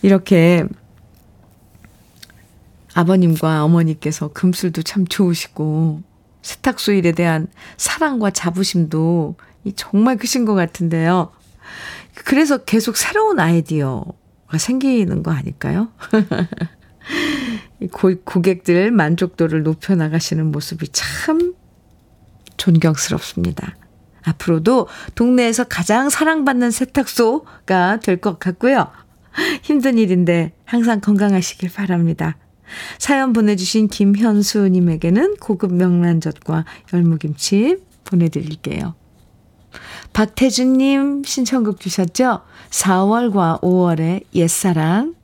이렇게 0.03 0.65
아버님과 2.95 3.65
어머니께서 3.65 4.29
금술도 4.29 4.83
참 4.83 5.07
좋으시고 5.07 6.03
세탁소 6.43 6.93
일에 6.93 7.13
대한 7.13 7.47
사랑과 7.77 8.31
자부심도 8.31 9.37
정말 9.77 10.17
크신 10.17 10.45
것 10.45 10.55
같은데요. 10.55 11.31
그래서 12.15 12.59
계속 12.59 12.97
새로운 12.97 13.39
아이디어가 13.39 14.59
생기는 14.59 15.23
거 15.23 15.31
아닐까요? 15.31 15.89
고, 17.93 18.15
고객들 18.25 18.91
만족도를 18.91 19.63
높여나가시는 19.63 20.51
모습이 20.51 20.89
참 20.93 21.55
존경스럽습니다. 22.57 23.77
앞으로도 24.25 24.89
동네에서 25.15 25.65
가장 25.65 26.11
사랑받는 26.11 26.71
세탁소가 26.71 28.01
될 28.01 28.21
것 28.21 28.39
같고요. 28.39 28.91
힘든 29.63 29.99
일인데 29.99 30.53
항상 30.65 31.01
건강하시길 31.01 31.71
바랍니다. 31.73 32.37
사연 32.99 33.33
보내주신 33.33 33.89
김현수님에게는 33.89 35.37
고급 35.37 35.73
명란젓과 35.75 36.65
열무김치 36.93 37.79
보내드릴게요. 38.05 38.95
박태준님 40.13 41.25
신청곡 41.25 41.81
주셨죠? 41.81 42.43
4월과 42.71 43.61
5월의 43.61 44.25
옛사랑. 44.35 45.15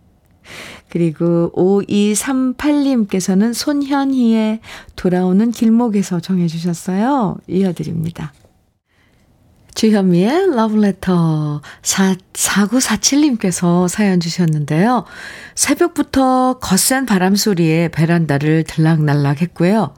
그리고 0.89 1.51
5238님께서는 1.57 3.53
손현희의 3.53 4.61
돌아오는 4.95 5.51
길목에서 5.51 6.21
정해주셨어요. 6.21 7.39
이어드립니다. 7.49 8.33
주현미의 9.75 10.55
러브레터 10.55 11.61
4947님께서 11.83 13.89
사연 13.89 14.21
주셨는데요. 14.21 15.05
새벽부터 15.57 16.59
거센 16.61 17.07
바람 17.07 17.35
소리에 17.35 17.89
베란다를 17.89 18.63
들락날락 18.65 19.43
했고요. 19.43 19.95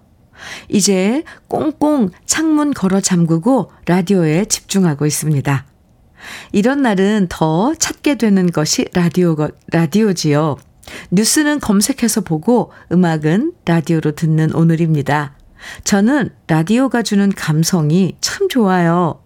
이제 0.68 1.24
꽁꽁 1.48 2.10
창문 2.24 2.72
걸어 2.72 3.00
잠그고 3.00 3.70
라디오에 3.86 4.46
집중하고 4.46 5.06
있습니다. 5.06 5.66
이런 6.52 6.82
날은 6.82 7.26
더 7.28 7.74
찾게 7.74 8.16
되는 8.16 8.50
것이 8.50 8.86
라디오, 8.94 9.36
라디오지요. 9.70 10.56
뉴스는 11.10 11.60
검색해서 11.60 12.22
보고 12.22 12.72
음악은 12.92 13.52
라디오로 13.64 14.12
듣는 14.12 14.54
오늘입니다. 14.54 15.36
저는 15.84 16.30
라디오가 16.46 17.02
주는 17.02 17.30
감성이 17.32 18.16
참 18.20 18.48
좋아요. 18.48 19.25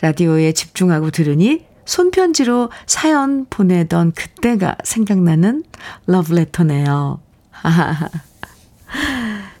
라디오에 0.00 0.52
집중하고 0.52 1.10
들으니 1.10 1.64
손편지로 1.84 2.70
사연 2.86 3.46
보내던 3.48 4.12
그때가 4.12 4.76
생각나는 4.84 5.64
러브레터네요. 6.06 7.20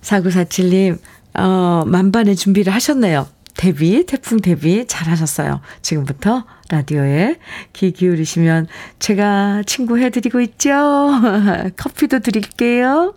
4947님, 0.02 0.98
어, 1.34 1.84
만반의 1.86 2.36
준비를 2.36 2.72
하셨네요. 2.72 3.26
데뷔, 3.56 4.04
태풍 4.04 4.40
데뷔 4.40 4.84
잘하셨어요. 4.86 5.60
지금부터 5.80 6.44
라디오에 6.70 7.38
귀 7.72 7.92
기울이시면 7.92 8.66
제가 8.98 9.62
친구 9.66 9.98
해드리고 9.98 10.40
있죠? 10.40 11.10
커피도 11.76 12.18
드릴게요. 12.20 13.14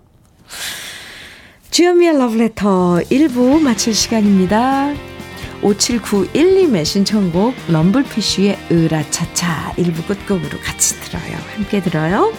주현미의 1.72 2.18
러브레터 2.18 3.02
1부 3.10 3.60
마칠 3.62 3.94
시간입니다. 3.94 5.17
5791님의 5.62 6.86
신청곡 6.86 7.56
럼블피쉬의 7.70 8.58
으라차차 8.72 9.74
1부 9.78 10.08
끝곡으로 10.08 10.60
같이 10.64 11.00
들어요. 11.02 11.38
함께 11.56 11.82
들어요. 11.82 12.34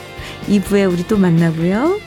2부에 0.48 0.90
우리 0.90 1.06
또 1.06 1.18
만나고요. 1.18 2.00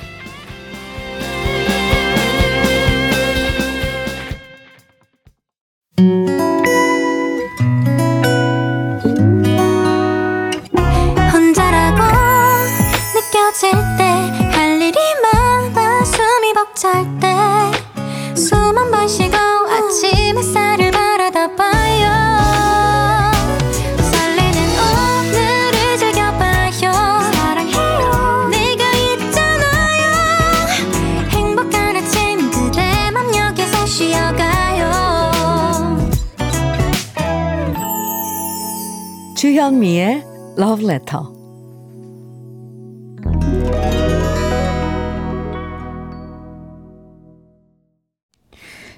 주현미의 39.52 40.24
Love 40.58 40.86
Letter. 40.86 41.26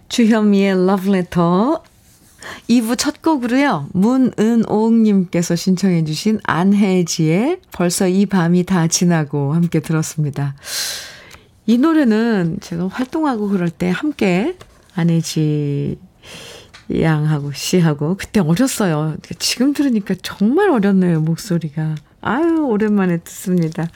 주현미의 0.10 0.74
Love 0.74 1.10
Letter 1.10 1.78
2부 2.70 3.00
첫 3.00 3.24
곡으로요. 3.24 3.88
문은옥님께서 3.94 5.56
신청해 5.56 6.04
주신 6.04 6.40
안혜지의 6.44 7.62
벌써 7.72 8.08
이 8.08 8.28
밤이 8.28 8.64
다 8.66 8.88
지나고 8.88 9.56
함께 9.56 9.80
들었습니다. 9.80 10.54
이 11.66 11.80
노래는 11.80 12.60
제가 12.62 12.90
활동하고 12.90 13.50
그럴 13.50 13.72
때 13.72 13.90
함께 13.90 14.56
안혜지 14.94 15.98
양하고 16.92 17.52
씨하고 17.54 18.16
그때 18.16 18.40
어렸어요. 18.40 19.16
지금 19.40 19.74
들으니까 19.74 20.16
정말 20.22 20.70
어렸네요, 20.70 21.22
목소리가. 21.22 21.96
아유, 22.22 22.66
오랜만에 22.66 23.18
듣습니다. 23.18 23.88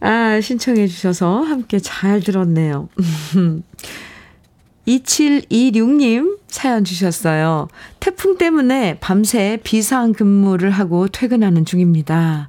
아, 0.00 0.40
신청해 0.40 0.86
주셔서 0.86 1.40
함께 1.42 1.78
잘 1.78 2.20
들었네요. 2.20 2.88
2726님 4.86 6.38
사연 6.46 6.84
주셨어요. 6.84 7.68
태풍 7.98 8.38
때문에 8.38 8.98
밤새 9.00 9.58
비상 9.64 10.12
근무를 10.12 10.70
하고 10.70 11.08
퇴근하는 11.08 11.64
중입니다. 11.64 12.48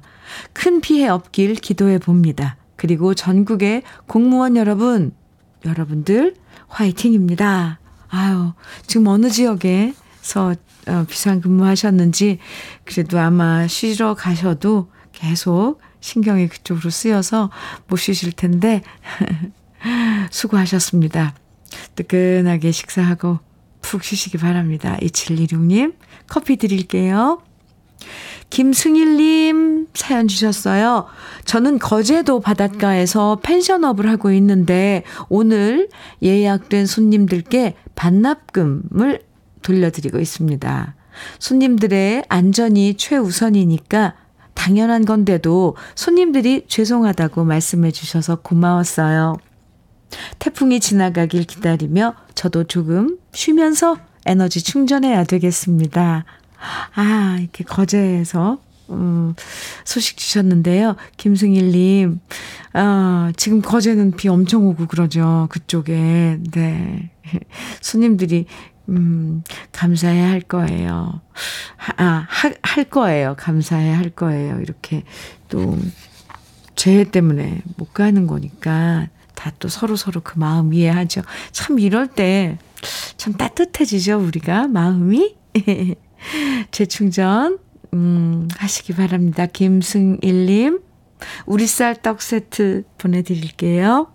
큰 0.52 0.80
피해 0.80 1.08
없길 1.08 1.54
기도해 1.54 1.98
봅니다. 1.98 2.56
그리고 2.76 3.14
전국의 3.14 3.82
공무원 4.06 4.56
여러분, 4.56 5.12
여러분들 5.64 6.34
화이팅입니다. 6.68 7.77
아유, 8.10 8.52
지금 8.86 9.06
어느 9.06 9.30
지역에서 9.30 10.54
어, 10.88 11.04
비상 11.08 11.40
근무 11.40 11.64
하셨는지 11.64 12.38
그래도 12.84 13.18
아마 13.18 13.66
쉬러 13.66 14.14
가셔도 14.14 14.90
계속 15.12 15.80
신경이 16.00 16.48
그쪽으로 16.48 16.90
쓰여서 16.90 17.50
못 17.88 17.96
쉬실 17.96 18.32
텐데 18.32 18.82
수고하셨습니다. 20.30 21.34
뜨끈하게 21.96 22.72
식사하고 22.72 23.40
푹 23.82 24.02
쉬시기 24.04 24.38
바랍니다. 24.38 24.96
2716님 25.02 25.94
커피 26.26 26.56
드릴게요. 26.56 27.42
김승일님 28.50 29.88
사연 29.94 30.28
주셨어요. 30.28 31.06
저는 31.44 31.78
거제도 31.78 32.40
바닷가에서 32.40 33.40
펜션업을 33.42 34.08
하고 34.08 34.32
있는데 34.32 35.02
오늘 35.28 35.88
예약된 36.22 36.86
손님들께 36.86 37.74
반납금을 37.94 39.22
돌려드리고 39.62 40.18
있습니다. 40.18 40.94
손님들의 41.38 42.24
안전이 42.28 42.94
최우선이니까 42.94 44.14
당연한 44.54 45.04
건데도 45.04 45.76
손님들이 45.94 46.64
죄송하다고 46.66 47.44
말씀해 47.44 47.90
주셔서 47.90 48.36
고마웠어요. 48.36 49.36
태풍이 50.38 50.80
지나가길 50.80 51.44
기다리며 51.44 52.14
저도 52.34 52.64
조금 52.64 53.18
쉬면서 53.32 53.98
에너지 54.26 54.62
충전해야 54.62 55.24
되겠습니다. 55.24 56.24
아, 56.94 57.36
이렇게 57.40 57.64
거제에서 57.64 58.58
음, 58.90 59.34
소식 59.84 60.16
주셨는데요. 60.16 60.96
김승일님, 61.16 62.20
아, 62.72 63.32
지금 63.36 63.60
거제는 63.60 64.12
비 64.12 64.28
엄청 64.28 64.66
오고 64.66 64.86
그러죠. 64.86 65.46
그쪽에. 65.50 66.38
네. 66.52 67.10
손님들이, 67.82 68.46
음, 68.88 69.42
감사해 69.72 70.22
할 70.22 70.40
거예요. 70.40 71.20
아, 71.98 72.26
하, 72.28 72.52
할 72.62 72.84
거예요. 72.84 73.34
감사해 73.36 73.92
할 73.92 74.08
거예요. 74.08 74.58
이렇게 74.60 75.04
또, 75.48 75.78
죄 76.74 77.04
때문에 77.04 77.60
못 77.76 77.92
가는 77.92 78.26
거니까 78.26 79.08
다 79.34 79.52
또 79.58 79.68
서로 79.68 79.96
서로 79.96 80.20
그 80.20 80.38
마음 80.38 80.72
이해하죠. 80.72 81.22
참 81.52 81.78
이럴 81.78 82.06
때 82.06 82.56
참 83.16 83.34
따뜻해지죠, 83.34 84.18
우리가 84.18 84.68
마음이. 84.68 85.36
재충전 86.70 87.58
음, 87.94 88.48
하시기 88.56 88.94
바랍니다. 88.94 89.46
김승일님 89.46 90.80
우리 91.46 91.66
쌀떡 91.66 92.22
세트 92.22 92.84
보내드릴게요. 92.98 94.12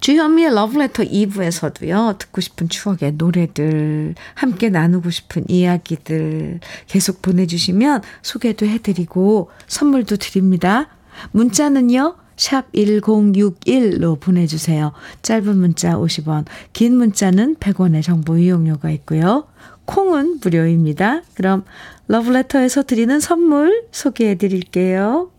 주현미의 0.00 0.54
러브레터 0.54 1.04
2부에서도요, 1.04 2.18
듣고 2.18 2.40
싶은 2.42 2.68
추억의 2.68 3.12
노래들, 3.12 4.14
함께 4.34 4.68
나누고 4.68 5.10
싶은 5.10 5.48
이야기들 5.48 6.60
계속 6.86 7.22
보내주시면 7.22 8.02
소개도 8.22 8.66
해드리고 8.66 9.50
선물도 9.68 10.16
드립니다. 10.16 10.88
문자는요, 11.30 12.16
샵 12.36 12.70
1061로 12.72 14.18
보내주세요. 14.20 14.92
짧은 15.22 15.56
문자 15.56 15.94
50원, 15.94 16.46
긴 16.72 16.96
문자는 16.96 17.56
100원의 17.56 18.02
정보 18.02 18.36
이용료가 18.36 18.90
있고요. 18.90 19.46
콩은 19.86 20.40
무료입니다. 20.42 21.22
그럼 21.34 21.64
러브레터에서 22.08 22.82
드리는 22.82 23.20
선물 23.20 23.86
소개해 23.90 24.36
드릴게요. 24.36 25.30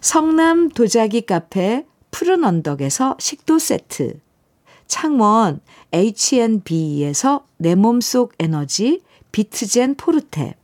성남 0.00 0.70
도자기 0.70 1.22
카페 1.22 1.86
푸른 2.10 2.44
언덕에서 2.44 3.16
식도 3.18 3.58
세트, 3.58 4.20
창원 4.86 5.60
H&B에서 5.92 7.46
내 7.58 7.74
몸속 7.74 8.32
에너지 8.38 9.02
비트젠 9.32 9.94
포르테, 9.96 10.56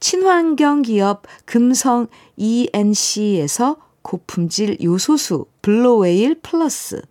친환경 0.00 0.82
기업 0.82 1.24
금성 1.44 2.08
ENC에서 2.36 3.76
고품질 4.02 4.78
요소수 4.82 5.46
블로웨일 5.62 6.40
플러스, 6.40 7.02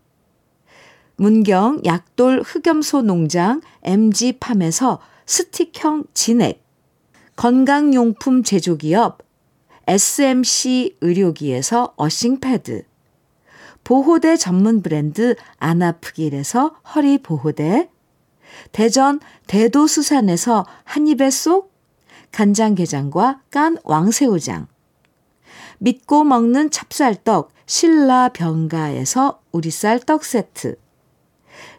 문경 1.17 1.81
약돌 1.85 2.41
흑염소 2.45 3.03
농장 3.03 3.61
MG팜에서 3.83 4.99
스틱형 5.25 6.05
진액, 6.13 6.63
건강용품 7.35 8.43
제조기업 8.43 9.19
SMC 9.87 10.97
의료기에서 11.01 11.93
어싱패드, 11.95 12.83
보호대 13.83 14.35
전문 14.35 14.81
브랜드 14.81 15.35
안아프길에서 15.57 16.75
허리보호대, 16.95 17.89
대전 18.71 19.19
대도수산에서 19.47 20.65
한입에 20.83 21.29
쏙. 21.29 21.73
간장게장과 22.31 23.43
깐 23.49 23.77
왕새우장, 23.85 24.67
믿고 25.77 26.25
먹는 26.25 26.69
찹쌀떡 26.69 27.49
신라 27.65 28.29
병가에서 28.29 29.39
우리쌀 29.53 29.99
떡 29.99 30.25
세트, 30.25 30.75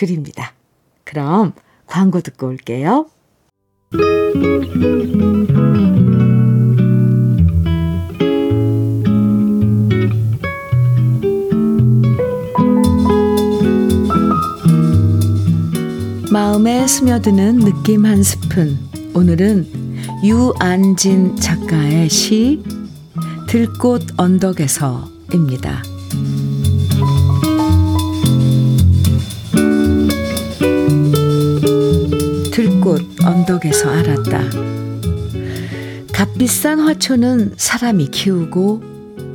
드립니다. 0.00 0.54
그럼 1.04 1.52
광고 1.86 2.22
듣고 2.22 2.46
올게요. 2.46 3.06
마음에 16.32 16.86
스며드는 16.86 17.58
느낌 17.58 18.06
한 18.06 18.22
스푼. 18.22 18.78
오늘은 19.14 19.66
유안진 20.24 21.36
작가의 21.36 22.08
시 22.08 22.62
들꽃 23.48 24.18
언덕에서입니다. 24.18 25.82
언덕에서 33.60 33.90
알았다. 33.90 34.40
값비싼 36.12 36.80
화초는 36.80 37.54
사람이 37.56 38.08
키우고 38.08 38.82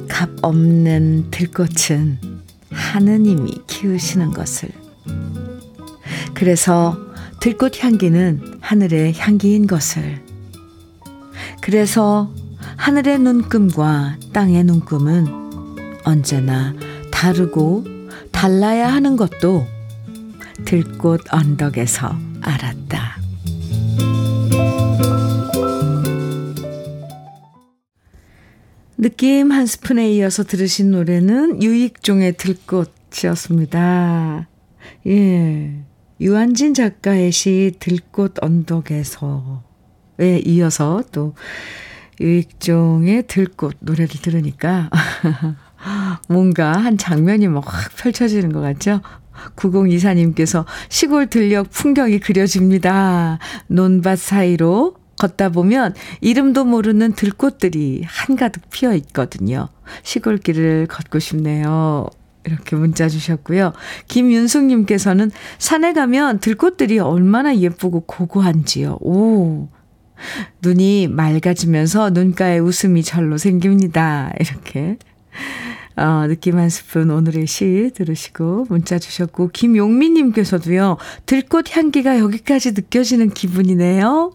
값 0.08 0.30
없는 0.42 1.30
들꽃은 1.32 2.20
하느님이 2.72 3.62
키우시는 3.68 4.32
것을. 4.32 4.70
그래서 6.34 6.98
들꽃 7.40 7.84
향기는 7.84 8.58
하늘의 8.60 9.14
향기인 9.18 9.68
것을. 9.68 10.22
그래서 11.62 12.34
하늘의 12.78 13.20
눈금과 13.20 14.18
땅의 14.34 14.64
눈금은 14.64 15.28
언제나 16.04 16.74
다르고 17.12 17.86
달라야 18.32 18.92
하는 18.92 19.16
것도 19.16 19.66
들꽃 20.66 21.22
언덕에서 21.32 22.16
알았다. 22.42 22.85
느낌 29.06 29.52
한 29.52 29.68
스푼에 29.68 30.10
이어서 30.13 30.44
들으신 30.44 30.89
노래는 30.89 31.62
유익종의 31.62 32.38
들꽃이었습니다. 32.38 33.78
예. 35.06 35.76
유한진 36.20 36.74
작가의 36.74 37.32
시 37.32 37.74
들꽃 37.80 38.41
언덕에서에 38.41 39.60
이어서 40.46 41.04
또 41.12 41.36
유익종의 42.20 43.28
들꽃 43.28 43.76
노래를 43.82 44.08
들으니까 44.08 44.89
뭔가 46.28 46.72
한 46.72 46.98
장면이 46.98 47.48
막확 47.48 47.96
펼쳐지는 47.98 48.52
것 48.54 48.62
같죠? 48.62 49.02
9024님께서 49.56 50.65
시골 50.89 51.28
들녘 51.28 51.70
풍경이 51.70 52.18
그려집니다. 52.22 53.38
논밭 53.68 54.18
사이로 54.18 54.96
걷다 55.17 55.49
보면 55.49 55.93
이름도 56.21 56.65
모르는 56.65 57.13
들꽃들이 57.13 58.04
한가득 58.06 58.69
피어 58.69 58.93
있거든요. 58.95 59.69
시골길을 60.04 60.88
걷고 60.88 61.19
싶네요. 61.19 62.08
이렇게 62.45 62.75
문자 62.75 63.10
주셨고요. 63.10 63.73
김윤숙님께서는 64.08 65.32
산에 65.58 65.93
가면 65.93 66.39
들꽃들이 66.39 66.99
얼마나 66.99 67.56
예쁘고 67.56 68.01
고고한지요. 68.01 68.99
오. 69.01 69.67
눈이 70.62 71.08
맑아지면서 71.10 72.12
눈가에 72.12 72.60
웃음이 72.60 73.04
절로 73.04 73.38
생깁니다. 73.38 74.32
이렇게. 74.39 74.97
어, 75.97 76.28
느낌 76.28 76.58
한 76.58 76.69
스푼 76.69 77.10
오늘의 77.10 77.47
시 77.47 77.91
들으시고 77.95 78.65
문자 78.69 78.99
주셨고 78.99 79.49
김용민님께서도요. 79.49 80.97
들꽃 81.25 81.75
향기가 81.75 82.19
여기까지 82.19 82.73
느껴지는 82.73 83.30
기분이네요. 83.30 84.32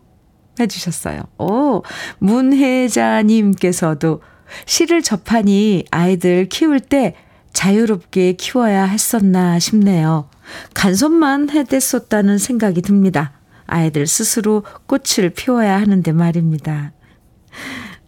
해주셨어요. 0.59 1.23
오 1.39 1.83
문혜자님께서도 2.19 4.23
시를 4.67 5.03
접하니 5.03 5.85
아이들 5.91 6.49
키울 6.49 6.81
때 6.81 7.15
자유롭게 7.53 8.35
키워야 8.35 8.85
했었나 8.85 9.59
싶네요. 9.59 10.29
간섭만 10.75 11.51
해댔었다는 11.51 12.39
생각이 12.39 12.83
듭니다. 12.83 13.33
아이들 13.67 14.07
스스로 14.07 14.65
꽃을 14.87 15.31
피워야 15.31 15.81
하는데 15.81 16.13
말입니다. 16.13 16.93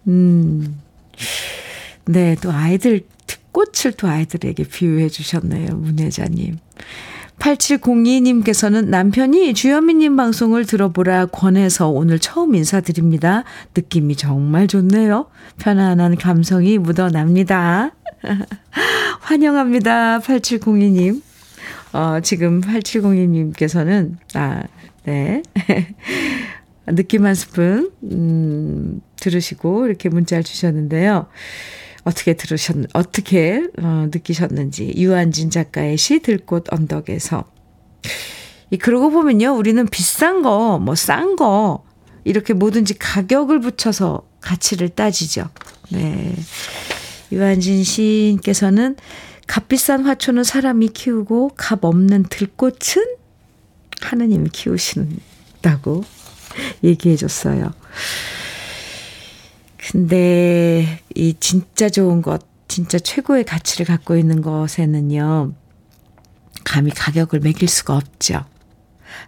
음, 0.09 0.81
네, 2.05 2.37
또 2.40 2.50
아이들, 2.50 3.07
꽃을 3.52 3.92
또 3.96 4.09
아이들에게 4.09 4.64
비유해 4.64 5.09
주셨네요. 5.09 5.76
문혜자님. 5.76 6.59
8702님께서는 7.38 8.87
남편이 8.87 9.55
주현미님 9.55 10.16
방송을 10.16 10.64
들어보라 10.64 11.27
권해서 11.27 11.88
오늘 11.88 12.18
처음 12.18 12.55
인사드립니다. 12.55 13.45
느낌이 13.75 14.16
정말 14.16 14.68
좋네요. 14.68 15.27
편안한 15.59 16.16
감성이 16.16 16.79
묻어납니다. 16.79 17.92
환영합니다. 19.21 20.21
8702님. 20.21 21.23
어, 21.92 22.21
지금 22.23 22.61
8702님께서는, 22.61 24.16
아, 24.35 24.62
네. 25.05 25.42
느낌 26.87 27.27
한 27.27 27.35
스푼, 27.35 27.90
음, 28.03 29.01
들으시고 29.16 29.87
이렇게 29.87 30.09
문자를 30.09 30.42
주셨는데요. 30.42 31.27
어떻게 32.04 32.34
들으셨, 32.34 32.76
어떻게, 32.94 33.68
어, 33.78 34.08
느끼셨는지. 34.12 34.94
유한진 34.96 35.50
작가의 35.50 35.96
시 35.96 36.18
들꽃 36.20 36.72
언덕에서. 36.72 37.44
이, 38.70 38.78
그러고 38.78 39.10
보면요. 39.10 39.52
우리는 39.52 39.86
비싼 39.86 40.42
거, 40.42 40.78
뭐, 40.78 40.94
싼 40.94 41.36
거, 41.36 41.84
이렇게 42.24 42.54
뭐든지 42.54 42.94
가격을 42.94 43.60
붙여서 43.60 44.26
가치를 44.40 44.90
따지죠. 44.90 45.48
네. 45.90 46.34
유한진 47.30 47.82
시인께서는 47.84 48.96
값비싼 49.46 50.04
화초는 50.04 50.44
사람이 50.44 50.88
키우고 50.88 51.52
값 51.56 51.84
없는 51.84 52.24
들꽃은 52.28 53.16
하느님이 54.00 54.50
키우신다고 54.50 56.04
얘기해 56.84 57.16
줬어요. 57.16 57.72
근데 59.92 61.02
이 61.14 61.35
진짜 61.38 61.90
좋은 61.90 62.22
것, 62.22 62.40
진짜 62.66 62.98
최고의 62.98 63.44
가치를 63.44 63.85
갖고 63.85 64.16
있는 64.16 64.40
것에는요, 64.40 65.52
감히 66.64 66.90
가격을 66.90 67.40
매길 67.40 67.68
수가 67.68 67.96
없죠. 67.96 68.42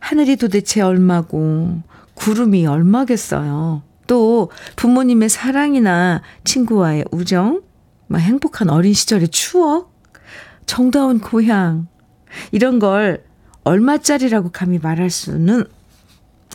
하늘이 0.01 0.37
도대체 0.37 0.81
얼마고, 0.81 1.83
구름이 2.15 2.67
얼마겠어요. 2.67 3.83
또 4.07 4.51
부모님의 4.77 5.29
사랑이나 5.29 6.23
친구와의 6.45 7.05
우정, 7.11 7.63
행복한 8.15 8.71
어린 8.71 8.95
시절의 8.95 9.29
추억, 9.29 9.93
정다운 10.65 11.21
고향, 11.21 11.89
이런 12.53 12.79
걸 12.79 13.23
얼마짜리라고 13.65 14.51
감히 14.51 14.79
말할 14.79 15.11
수는 15.11 15.65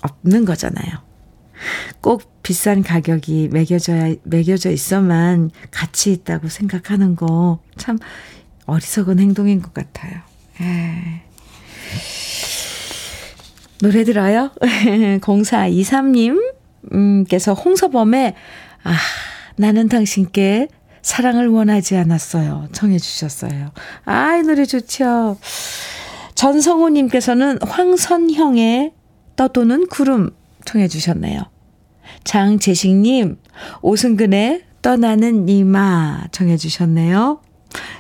없는 0.02 0.46
거잖아요. 0.46 1.09
꼭 2.02 2.42
비싼 2.44 2.84
가격이 2.84 3.50
매겨져야, 3.52 4.16
매겨져 4.24 4.70
있어만 4.72 5.50
가치 5.72 6.12
있다고 6.12 6.50
생각하는 6.50 7.16
거 7.16 7.60
참 7.78 7.98
어리석은 8.66 9.20
행동인 9.20 9.62
것 9.62 9.74
같아요. 9.74 10.20
에이. 10.62 11.22
노래 13.82 14.04
들어요? 14.04 14.52
0423님께서 15.22 17.56
홍서범의 17.66 18.36
아, 18.84 18.96
나는 19.56 19.88
당신께 19.90 20.68
사랑을 21.02 21.48
원하지 21.48 21.96
않았어요. 21.96 22.68
청해 22.74 23.00
주셨어요. 23.00 23.72
아, 24.06 24.36
이 24.36 24.42
노래 24.44 24.66
좋죠. 24.66 25.38
전성호님께서는 26.36 27.58
황선형의 27.64 28.92
떠도는 29.36 29.88
구름 29.88 30.30
청해 30.70 30.88
주셨네요. 30.88 31.42
장재식님, 32.24 33.38
오승근의 33.82 34.66
떠나는 34.84 35.46
니마 35.48 36.26
정해 36.32 36.58
주셨네요. 36.58 37.42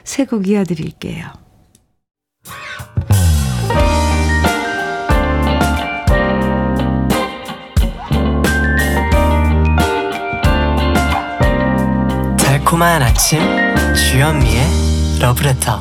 새 0.04 0.26
곡 0.26 0.48
이어드릴게요. 0.48 1.26
달콤한 12.38 13.02
아침 13.02 13.40
주현미의 13.96 14.64
러브레터 15.22 15.80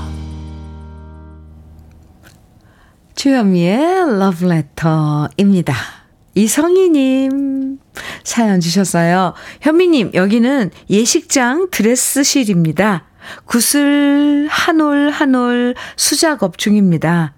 주현미의 3.14 4.18
러브레터입니다. 4.18 5.97
이성희님 6.38 7.78
사연 8.22 8.60
주셨어요. 8.60 9.34
현미님 9.60 10.12
여기는 10.14 10.70
예식장 10.88 11.68
드레스실입니다. 11.72 13.06
구슬 13.44 14.46
한 14.48 14.80
올 14.80 15.10
한 15.10 15.34
올 15.34 15.74
수작업 15.96 16.56
중입니다. 16.56 17.34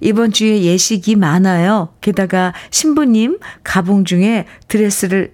이번 0.00 0.32
주에 0.32 0.62
예식이 0.62 1.16
많아요. 1.16 1.94
게다가 2.02 2.52
신부님 2.70 3.38
가봉 3.64 4.04
중에 4.04 4.44
드레스를 4.68 5.32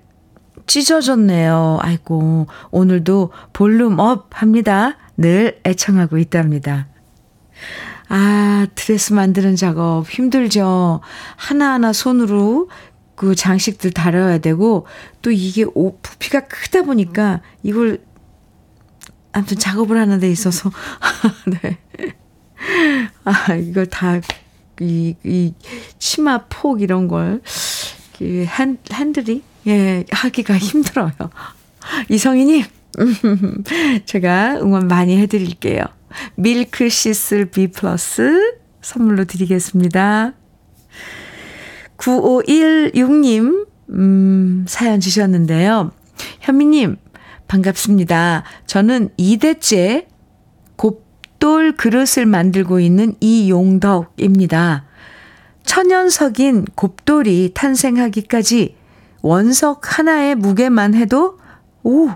찢어졌네요. 0.67 1.79
아이고, 1.83 2.47
오늘도 2.71 3.33
volume 3.53 3.99
up 3.99 4.29
합니다. 4.31 4.97
늘 5.17 5.59
애청하고 5.67 6.19
있답니다. 6.19 6.87
아, 8.11 8.67
드레스 8.75 9.13
만드는 9.13 9.57
작업 9.57 10.09
힘들죠. 10.09 11.01
하나하나 11.37 11.93
손으로 11.93 12.71
그 13.19 13.35
장식들 13.35 13.91
다려야 13.91 14.39
되고, 14.39 14.87
또 15.23 15.33
이게 15.33 15.65
오, 15.75 15.99
부피가 15.99 16.47
크다 16.47 16.83
보니까 16.83 17.43
이걸, 17.65 17.99
아무튼 19.33 19.59
작업을 19.59 19.99
하는 19.99 20.21
데 20.21 20.31
있어서, 20.31 20.71
네. 21.63 21.79
아, 23.25 23.55
이걸 23.55 23.87
다, 23.87 24.21
이, 24.81 25.17
이, 25.25 25.53
치마 25.99 26.45
폭 26.49 26.81
이런 26.81 27.09
걸, 27.09 27.43
그 28.17 28.47
핸, 28.47 28.79
핸들이 28.93 29.43
예, 29.67 30.05
하기가 30.11 30.57
힘들어요. 30.57 31.13
이성희님, 32.09 32.65
제가 34.07 34.61
응원 34.61 34.87
많이 34.87 35.19
해드릴게요. 35.19 35.83
밀크시슬 36.37 37.47
B 37.47 37.67
플러스 37.67 38.55
선물로 38.81 39.25
드리겠습니다. 39.25 40.35
9516님, 41.99 43.67
음, 43.91 44.65
사연 44.69 45.01
주셨는데요. 45.01 45.91
현미님, 46.41 46.97
반갑습니다. 47.49 48.45
저는 48.67 49.11
2대째 49.19 50.07
곱돌 50.77 51.77
그릇을 51.77 52.27
만들고 52.27 52.81
있는 52.81 53.15
이용덕입니다. 53.21 54.85
천연석인 55.65 56.65
곱돌이 56.75 57.53
탄생하기까지 57.55 58.77
원석 59.21 59.99
하나의 59.99 60.35
무게만 60.37 60.95
해도, 60.95 61.39
오, 61.83 62.09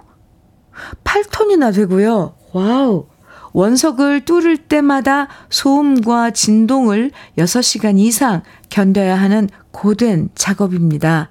8톤이나 1.04 1.74
되고요. 1.74 2.34
wow. 2.52 3.06
원석을 3.52 4.24
뚫을 4.24 4.56
때마다 4.56 5.28
소음과 5.50 6.30
진동을 6.30 7.10
6시간 7.36 7.98
이상 7.98 8.42
견뎌야 8.70 9.14
하는 9.20 9.50
고된 9.72 10.30
작업입니다. 10.34 11.28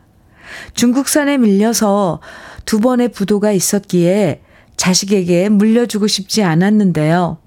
중국산에 0.74 1.38
밀려서 1.38 2.20
두 2.66 2.80
번의 2.80 3.10
부도가 3.10 3.52
있었기에 3.52 4.42
자식에게 4.76 5.50
물려주고 5.50 6.08
싶지 6.08 6.44
않았는데요. 6.44 7.38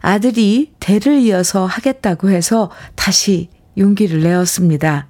아들이 0.00 0.72
대를 0.80 1.18
이어서 1.20 1.66
하겠다고 1.66 2.30
해서 2.30 2.70
다시 2.94 3.50
용기를 3.76 4.22
내었습니다. 4.22 5.08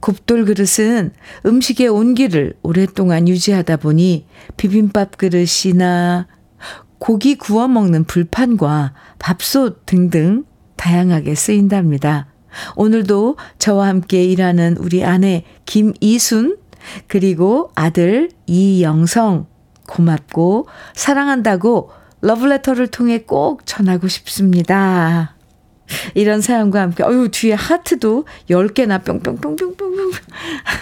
곱돌 0.00 0.44
그릇은 0.44 1.12
음식의 1.46 1.88
온기를 1.88 2.54
오랫동안 2.62 3.26
유지하다 3.28 3.78
보니 3.78 4.26
비빔밥 4.56 5.16
그릇이나 5.16 6.26
고기 6.98 7.36
구워 7.36 7.68
먹는 7.68 8.04
불판과 8.04 8.92
밥솥 9.18 9.86
등등 9.86 10.44
다양하게 10.76 11.34
쓰인답니다. 11.34 12.31
오늘도 12.76 13.36
저와 13.58 13.88
함께 13.88 14.24
일하는 14.24 14.76
우리 14.78 15.04
아내 15.04 15.44
김이순 15.66 16.58
그리고 17.06 17.70
아들 17.74 18.30
이영성 18.46 19.46
고맙고 19.86 20.66
사랑한다고 20.94 21.90
러브레터를 22.22 22.86
통해 22.88 23.18
꼭 23.18 23.66
전하고 23.66 24.08
싶습니다. 24.08 25.34
이런 26.14 26.40
사연과 26.40 26.80
함께, 26.80 27.02
어유 27.02 27.30
뒤에 27.30 27.54
하트도 27.54 28.24
10개나 28.48 29.04
뿅뿅뿅뿅뿅뿅 29.04 30.12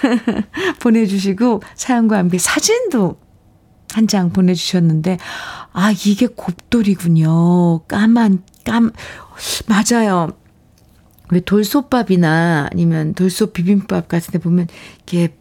보내주시고, 0.80 1.62
사연과 1.74 2.18
함께 2.18 2.38
사진도 2.38 3.18
한 3.92 4.06
장 4.06 4.30
보내주셨는데, 4.30 5.18
아, 5.72 5.90
이게 6.06 6.26
곱돌이군요. 6.28 7.80
까만, 7.88 8.44
깜, 8.64 8.92
맞아요. 9.66 10.28
왜 11.30 11.40
돌솥밥이나 11.40 12.68
아니면 12.72 13.14
돌솥 13.14 13.52
비빔밥 13.52 14.08
같은 14.08 14.32
데 14.32 14.38
보면, 14.38 14.66
이게 15.02 15.36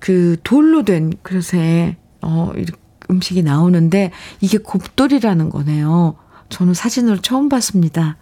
그 0.00 0.36
돌로 0.42 0.84
된 0.84 1.12
그릇에, 1.22 1.96
어, 2.20 2.52
이렇게 2.54 2.80
음식이 3.10 3.42
나오는데, 3.42 4.10
이게 4.40 4.58
곱돌이라는 4.58 5.50
거네요. 5.50 6.16
저는 6.48 6.74
사진으로 6.74 7.20
처음 7.20 7.48
봤습니다. 7.48 8.16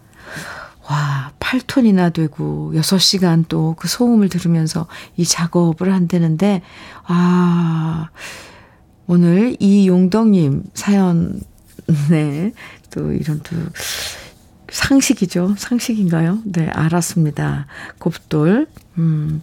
와, 0.89 1.33
8톤이나 1.39 2.13
되고 2.13 2.73
6시간 2.75 3.47
또 3.49 3.75
그 3.79 3.87
소음을 3.89 4.29
들으면서 4.29 4.87
이 5.17 5.25
작업을 5.25 5.93
한다는데, 5.93 6.63
아, 7.05 8.09
오늘 9.07 9.57
이용덕님 9.61 10.65
사연, 10.75 11.41
네, 12.11 12.53
또 12.91 13.13
이런 13.13 13.41
또 13.43 13.57
상식이죠. 14.71 15.55
상식인가요? 15.59 16.39
네, 16.45 16.69
알았습니다. 16.69 17.67
곱돌, 17.99 18.67
음, 18.99 19.41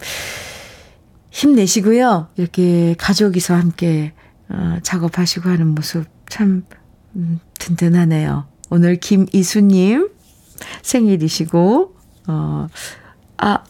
힘내시고요. 1.30 2.28
이렇게 2.36 2.94
가족이서 2.98 3.54
함께 3.54 4.12
어, 4.48 4.78
작업하시고 4.82 5.48
하는 5.48 5.68
모습 5.68 6.06
참 6.28 6.64
음, 7.16 7.40
든든하네요. 7.58 8.46
오늘 8.70 8.96
김이수님, 8.96 10.10
생일이시고, 10.82 11.94
어, 12.28 12.66
아, 13.38 13.64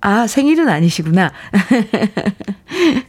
아, 0.00 0.26
생일은 0.26 0.68
아니시구나. 0.68 1.32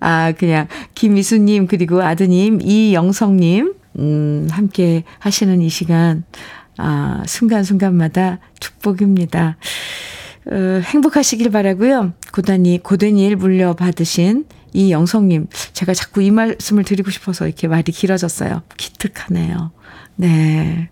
아, 0.00 0.32
그냥 0.32 0.66
김미수님, 0.94 1.66
그리고 1.66 2.02
아드님, 2.02 2.60
이영성님, 2.62 3.74
음, 3.98 4.48
함께 4.50 5.04
하시는 5.18 5.60
이 5.60 5.68
시간, 5.68 6.24
아, 6.76 7.22
순간순간마다 7.26 8.38
축복입니다. 8.60 9.56
어, 10.46 10.80
행복하시길 10.84 11.50
바라고요. 11.50 12.12
고단이, 12.32 12.82
고된 12.82 13.16
일 13.16 13.36
물려받으신 13.36 14.46
이영성님, 14.72 15.46
제가 15.72 15.94
자꾸 15.94 16.20
이 16.20 16.30
말씀을 16.30 16.84
드리고 16.84 17.10
싶어서 17.10 17.46
이렇게 17.46 17.68
말이 17.68 17.92
길어졌어요. 17.92 18.62
기특하네요. 18.76 19.70
네. 20.16 20.90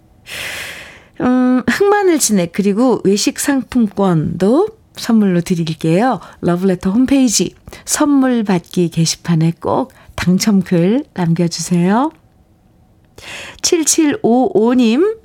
음, 1.21 1.63
흑마늘 1.69 2.19
진액 2.19 2.53
그리고 2.53 3.01
외식 3.05 3.39
상품권도 3.39 4.69
선물로 4.95 5.41
드릴게요. 5.41 6.21
러브레터 6.41 6.91
홈페이지 6.91 7.55
선물 7.85 8.45
받기 8.45 8.91
게시판에 8.91 9.53
꼭 9.61 9.93
당첨글 10.17 11.05
남겨주세요. 11.15 12.13
7755님 13.63 15.22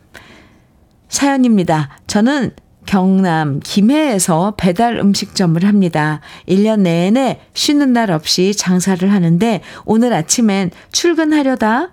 사연입니다. 1.09 1.89
저는 2.07 2.51
경남 2.85 3.59
김해에서 3.63 4.55
배달 4.57 4.97
음식점을 4.97 5.63
합니다. 5.63 6.21
1년 6.47 6.81
내내 6.81 7.41
쉬는 7.53 7.93
날 7.93 8.11
없이 8.11 8.55
장사를 8.55 9.11
하는데 9.11 9.61
오늘 9.85 10.13
아침엔 10.13 10.71
출근하려다 10.91 11.91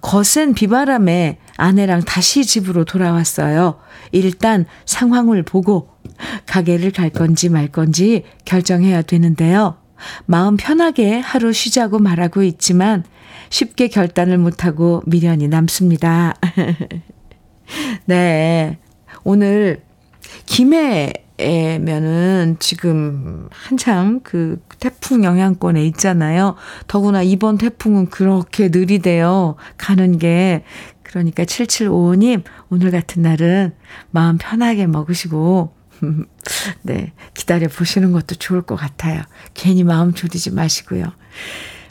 거센 0.00 0.54
비바람에 0.54 1.38
아내랑 1.56 2.02
다시 2.02 2.44
집으로 2.44 2.84
돌아왔어요. 2.84 3.78
일단 4.12 4.66
상황을 4.84 5.42
보고 5.42 5.90
가게를 6.46 6.92
갈 6.92 7.10
건지 7.10 7.48
말 7.48 7.68
건지 7.68 8.24
결정해야 8.44 9.02
되는데요. 9.02 9.78
마음 10.26 10.56
편하게 10.56 11.18
하루 11.18 11.52
쉬자고 11.52 11.98
말하고 11.98 12.42
있지만 12.42 13.04
쉽게 13.48 13.88
결단을 13.88 14.38
못하고 14.38 15.02
미련이 15.06 15.48
남습니다. 15.48 16.34
네. 18.04 18.78
오늘 19.24 19.82
김해에면은 21.36 22.56
지금 22.58 23.48
한참 23.50 24.20
그 24.22 24.60
태풍 24.78 25.24
영향권에 25.24 25.84
있잖아요. 25.86 26.56
더구나 26.86 27.22
이번 27.22 27.58
태풍은 27.58 28.10
그렇게 28.10 28.68
느리대요. 28.68 29.56
가는 29.76 30.18
게. 30.18 30.64
그러니까 31.02 31.44
7755님, 31.44 32.42
오늘 32.68 32.90
같은 32.90 33.22
날은 33.22 33.72
마음 34.10 34.38
편하게 34.38 34.86
먹으시고, 34.86 35.72
네, 36.82 37.12
기다려 37.32 37.68
보시는 37.68 38.12
것도 38.12 38.34
좋을 38.34 38.62
것 38.62 38.76
같아요. 38.76 39.22
괜히 39.54 39.82
마음 39.84 40.12
졸이지 40.12 40.52
마시고요. 40.52 41.04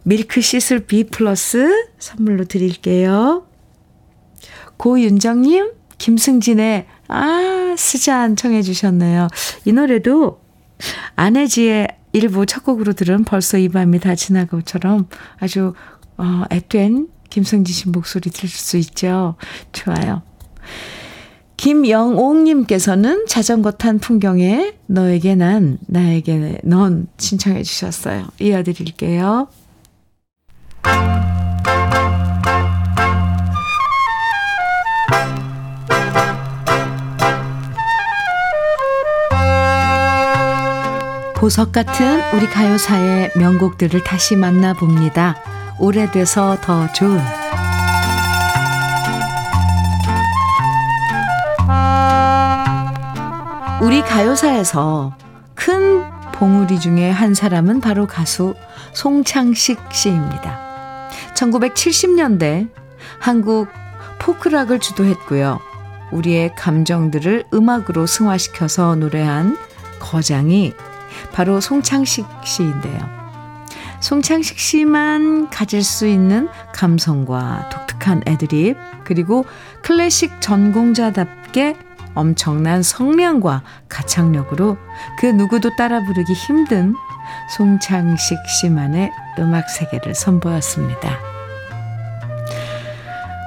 밀크 0.04 0.42
시슬 0.42 0.86
B 0.86 1.06
플러스 1.06 1.88
선물로 1.98 2.46
드릴게요. 2.46 3.48
고윤정님, 4.78 5.72
김승진의 5.98 6.86
아, 7.08 7.76
스잔 7.78 8.36
청해 8.36 8.62
주셨네요. 8.62 9.28
이 9.66 9.72
노래도 9.72 10.42
아내지의 11.16 11.88
일부 12.14 12.46
첫 12.46 12.64
곡으로 12.64 12.94
들은 12.94 13.24
벌써 13.24 13.58
이 13.58 13.70
밤이 13.70 14.00
다 14.00 14.16
지나고처럼 14.16 15.08
아주 15.40 15.74
어, 16.18 16.44
앳된 16.50 17.10
김승진 17.30 17.74
씨 17.74 17.90
목소리 17.90 18.30
들을 18.30 18.50
수 18.50 18.78
있죠. 18.78 19.36
좋아요. 19.74 20.22
김영옥님께서는 21.58 23.26
자전거 23.28 23.72
탄 23.72 24.00
풍경에 24.00 24.74
너에게 24.88 25.36
난, 25.36 25.78
나에게 25.88 26.60
넌 26.64 27.08
신청해 27.18 27.64
주셨어요. 27.64 28.28
이어드릴게요. 28.40 29.48
보석 41.46 41.72
같은 41.72 42.24
우리 42.34 42.48
가요사의 42.48 43.34
명곡들을 43.36 44.04
다시 44.04 44.36
만나봅니다. 44.36 45.36
오래돼서 45.78 46.58
더 46.60 46.92
좋은 46.92 47.22
우리 53.80 54.02
가요사에서 54.02 55.16
큰 55.54 56.04
봉우리 56.34 56.80
중에 56.80 57.12
한 57.12 57.36
사람은 57.36 57.80
바로 57.80 58.08
가수 58.08 58.56
송창식 58.94 59.78
씨입니다. 59.92 61.12
1970년대 61.36 62.70
한국 63.20 63.68
포크락을 64.18 64.80
주도했고요. 64.80 65.60
우리의 66.12 66.56
감정들을 66.56 67.44
음악으로 67.54 68.08
승화시켜서 68.08 68.96
노래한 68.96 69.56
거장이 70.00 70.74
바로 71.34 71.60
송창식 71.60 72.26
씨인데요. 72.44 73.00
송창식 74.02 74.60
씨만 74.60 75.50
가질 75.50 75.84
수 75.84 76.06
있는 76.08 76.48
감성과 76.74 77.70
독특한 77.70 78.22
애드립, 78.28 78.78
그리고 79.04 79.46
클래식 79.82 80.42
전공자답게 80.42 81.76
엄청난 82.14 82.84
성량과 82.84 83.64
가창력으로 83.90 84.78
그 85.20 85.26
누구도 85.26 85.76
따라 85.76 86.04
부르기 86.04 86.34
힘든 86.34 86.96
송창식 87.58 88.38
씨만의 88.48 89.12
음악 89.40 89.70
세계를 89.70 90.16
선보였습니다. 90.16 91.18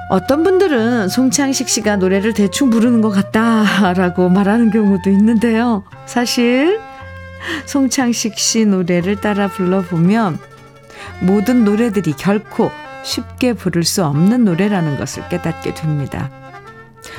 어떤 0.09 0.43
분들은 0.43 1.07
송창식 1.07 1.69
씨가 1.69 1.97
노래를 1.97 2.33
대충 2.33 2.69
부르는 2.69 3.01
것 3.01 3.09
같다라고 3.11 4.29
말하는 4.29 4.71
경우도 4.71 5.09
있는데요. 5.11 5.83
사실 6.05 6.79
송창식 7.65 8.37
씨 8.37 8.65
노래를 8.65 9.21
따라 9.21 9.47
불러보면 9.47 10.39
모든 11.21 11.63
노래들이 11.63 12.13
결코 12.13 12.71
쉽게 13.03 13.53
부를 13.53 13.83
수 13.83 14.03
없는 14.03 14.45
노래라는 14.45 14.97
것을 14.97 15.27
깨닫게 15.29 15.73
됩니다. 15.73 16.29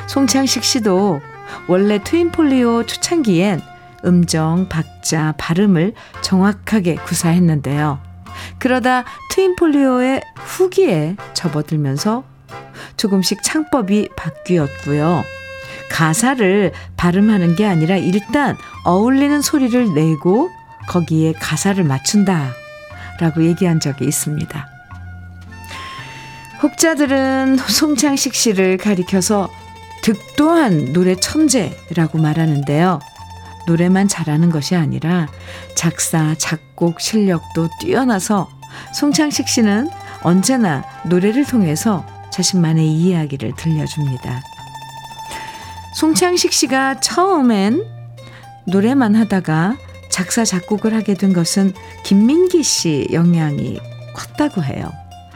송창식 0.07 0.63
씨도 0.63 1.21
원래 1.69 2.03
트윈폴리오 2.03 2.87
초창기엔 2.87 3.61
음정, 4.05 4.69
박자, 4.69 5.35
발음을 5.39 5.95
정확하게 6.21 6.97
구사했는데요. 6.97 8.01
그러다 8.59 9.05
트윈폴리오의 9.31 10.23
후기에 10.37 11.17
접어들면서 11.35 12.25
조금씩 12.97 13.43
창법이 13.43 14.11
바뀌었고요. 14.17 15.25
가사를 15.91 16.73
발음하는 16.97 17.57
게 17.57 17.67
아니라 17.67 17.97
일단 17.97 18.57
어울리는 18.85 19.43
소리를 19.43 19.93
내고 19.93 20.49
거기에 20.89 21.35
가사를 21.35 21.83
맞춘다. 21.85 22.53
라고 23.21 23.45
얘기한 23.45 23.81
적이 23.81 24.07
있습니다. 24.07 24.67
혹자들은 26.63 27.59
송창식 27.59 28.35
씨를 28.35 28.79
가리켜서 28.79 29.51
득도한 30.03 30.93
노래 30.95 31.15
천재라고 31.15 32.19
말하는데요. 32.19 33.01
노래만 33.67 34.09
잘하는 34.09 34.51
것이 34.51 34.75
아니라 34.75 35.29
작사, 35.75 36.35
작곡 36.39 37.01
실력도 37.01 37.69
뛰어나서 37.81 38.49
송창식 38.95 39.49
씨는 39.49 39.91
언제나 40.23 40.83
노래를 41.05 41.45
통해서 41.45 42.07
자신만의 42.31 42.89
이야기를 42.89 43.55
들려줍니다. 43.57 44.43
송창식 45.95 46.53
씨가 46.53 47.01
처음엔 47.01 47.85
노래만 48.67 49.17
하다가 49.17 49.77
작사, 50.09 50.45
작곡을 50.45 50.95
하게 50.95 51.15
된 51.15 51.33
것은 51.33 51.73
김민기 52.05 52.63
씨 52.63 53.09
영향이 53.13 53.81
컸다고 54.15 54.63
해요. 54.63 54.91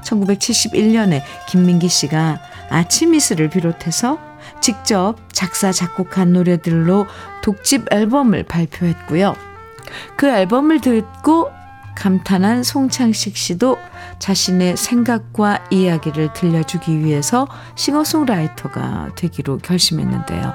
1971년에 0.04 1.22
김민기 1.48 1.88
씨가 1.88 2.40
아침 2.70 3.14
이슬을 3.14 3.50
비롯해서 3.50 4.18
직접 4.60 5.16
작사, 5.32 5.72
작곡한 5.72 6.32
노래들로 6.32 7.06
독집 7.42 7.92
앨범을 7.92 8.44
발표했고요. 8.44 9.34
그 10.16 10.28
앨범을 10.28 10.80
듣고 10.80 11.50
감탄한 11.96 12.62
송창식 12.62 13.36
씨도 13.36 13.78
자신의 14.18 14.76
생각과 14.76 15.64
이야기를 15.70 16.32
들려주기 16.32 16.98
위해서 17.04 17.46
싱어송라이터가 17.76 19.12
되기로 19.16 19.58
결심했는데요. 19.58 20.52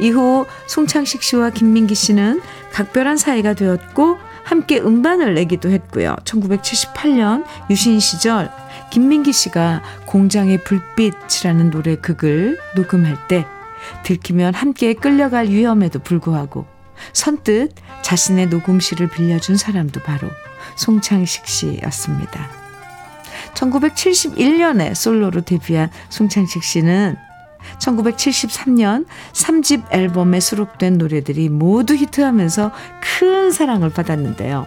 이후 0.00 0.46
송창식 0.66 1.22
씨와 1.22 1.50
김민기 1.50 1.94
씨는 1.94 2.40
각별한 2.72 3.16
사이가 3.16 3.54
되었고 3.54 4.18
함께 4.44 4.80
음반을 4.80 5.34
내기도 5.34 5.70
했고요. 5.70 6.16
1978년 6.24 7.44
유신 7.68 8.00
시절 8.00 8.50
김민기 8.90 9.32
씨가 9.32 9.82
공장의 10.06 10.64
불빛이라는 10.64 11.70
노래 11.70 11.96
극을 11.96 12.58
녹음할 12.74 13.28
때 13.28 13.46
들키면 14.02 14.54
함께 14.54 14.94
끌려갈 14.94 15.48
위험에도 15.48 15.98
불구하고 16.00 16.66
선뜻 17.12 17.74
자신의 18.02 18.48
녹음실을 18.48 19.08
빌려준 19.08 19.56
사람도 19.56 20.00
바로 20.00 20.28
송창식 20.76 21.46
씨였습니다. 21.46 22.48
1971년에 23.54 24.94
솔로로 24.94 25.42
데뷔한 25.42 25.90
송창식 26.08 26.62
씨는 26.62 27.16
1973년 27.78 29.06
3집 29.32 29.92
앨범에 29.92 30.40
수록된 30.40 30.98
노래들이 30.98 31.48
모두 31.48 31.94
히트하면서 31.94 32.72
큰 33.00 33.50
사랑을 33.50 33.90
받았는데요. 33.90 34.66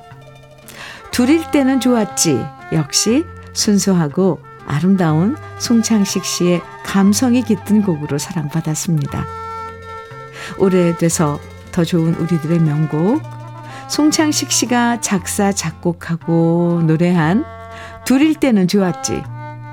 둘일 1.11 1.51
때는 1.51 1.79
좋았지. 1.79 2.43
역시 2.71 3.23
순수하고 3.53 4.39
아름다운 4.65 5.35
송창식 5.59 6.25
씨의 6.25 6.61
감성이 6.83 7.43
깃든 7.43 7.83
곡으로 7.83 8.17
사랑받았습니다. 8.17 9.25
오래돼서 10.57 11.39
더 11.73 11.83
좋은 11.83 12.15
우리들의 12.15 12.59
명곡 12.59 13.21
송창식 13.89 14.51
씨가 14.51 15.01
작사 15.01 15.51
작곡하고 15.51 16.83
노래한 16.85 17.43
둘일 18.05 18.35
때는 18.35 18.67
좋았지. 18.67 19.21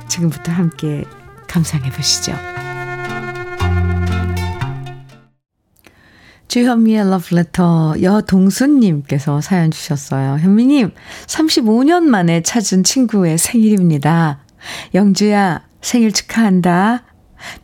지금부터 0.08 0.50
함께 0.50 1.04
감상해 1.46 1.90
보시죠. 1.90 2.32
주현미의 6.48 7.08
러브레터 7.08 7.94
여동수님께서 8.02 9.40
사연 9.40 9.70
주셨어요. 9.70 10.38
현미님, 10.38 10.90
35년 11.26 12.02
만에 12.02 12.42
찾은 12.42 12.82
친구의 12.82 13.38
생일입니다. 13.38 14.40
영주야, 14.94 15.62
생일 15.80 16.12
축하한다. 16.12 17.04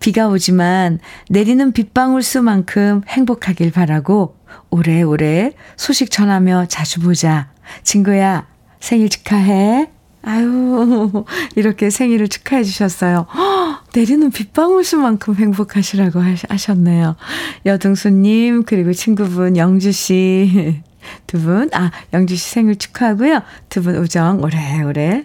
비가 0.01 0.29
오지만 0.29 0.99
내리는 1.29 1.72
빗방울 1.72 2.22
수만큼 2.22 3.03
행복하길 3.09 3.72
바라고 3.72 4.37
오래오래 4.70 5.53
소식 5.77 6.11
전하며 6.11 6.66
자주 6.68 7.01
보자. 7.01 7.51
친구야, 7.83 8.47
생일 8.81 9.09
축하해. 9.09 9.91
아유, 10.22 11.24
이렇게 11.55 11.89
생일을 11.89 12.29
축하해 12.29 12.64
주셨어요. 12.64 13.27
허, 13.33 13.81
내리는 13.95 14.29
빗방울 14.31 14.85
수만큼 14.85 15.37
행복하시라고 15.37 16.20
하셨네요. 16.49 17.16
여등수님, 17.64 18.64
그리고 18.64 18.93
친구분 18.93 19.57
영주씨. 19.57 20.83
두 21.27 21.41
분, 21.41 21.69
아, 21.73 21.91
영주 22.13 22.37
씨 22.37 22.51
생일 22.51 22.77
축하하고요. 22.77 23.43
두 23.69 23.83
분 23.83 23.97
우정 23.97 24.43
오래오래 24.43 25.25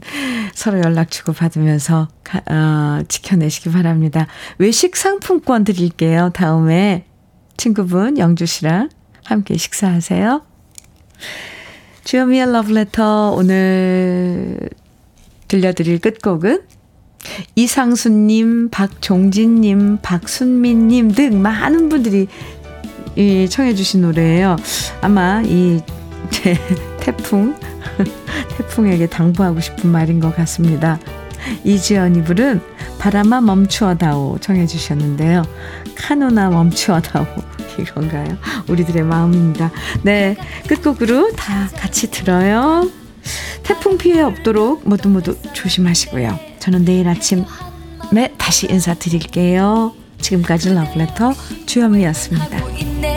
서로 0.54 0.78
연락 0.80 1.10
주고 1.10 1.32
받으면서, 1.32 2.08
어, 2.46 3.00
지켜내시기 3.08 3.70
바랍니다. 3.70 4.26
외식 4.58 4.96
상품권 4.96 5.64
드릴게요. 5.64 6.30
다음에 6.34 7.06
친구분 7.56 8.18
영주 8.18 8.46
씨랑 8.46 8.88
함께 9.24 9.56
식사하세요. 9.56 10.42
주여미의 12.04 12.52
러브레터 12.52 13.34
오늘 13.36 14.58
들려드릴 15.48 16.00
끝곡은 16.00 16.62
이상수님, 17.54 18.70
박종진님, 18.70 19.98
박순민님 20.02 21.12
등 21.12 21.40
많은 21.40 21.88
분들이 21.88 22.26
이 23.16 23.48
청해 23.48 23.74
주신 23.74 24.02
노래예요. 24.02 24.56
아마 25.00 25.42
이 25.44 25.80
태풍, 27.00 27.54
태풍에게 28.56 29.06
당부하고 29.06 29.60
싶은 29.60 29.90
말인 29.90 30.20
것 30.20 30.34
같습니다. 30.36 30.98
이지연이 31.64 32.22
부른 32.24 32.60
바람아 32.98 33.40
멈추어다오 33.40 34.38
청해 34.40 34.66
주셨는데요. 34.66 35.42
카노나 35.96 36.50
멈추어다오 36.50 37.26
이건가요? 37.80 38.38
우리들의 38.68 39.02
마음입니다. 39.02 39.70
네, 40.02 40.36
끝곡으로 40.68 41.32
다 41.32 41.68
같이 41.76 42.10
들어요. 42.10 42.88
태풍 43.62 43.98
피해 43.98 44.20
없도록 44.20 44.88
모두 44.88 45.08
모두 45.08 45.36
조심하시고요. 45.52 46.38
저는 46.58 46.84
내일 46.84 47.08
아침에 47.08 47.46
다시 48.38 48.66
인사드릴게요. 48.70 50.01
지금까지 50.22 50.72
러브레터 50.72 51.34
주현미였습니다. 51.66 53.11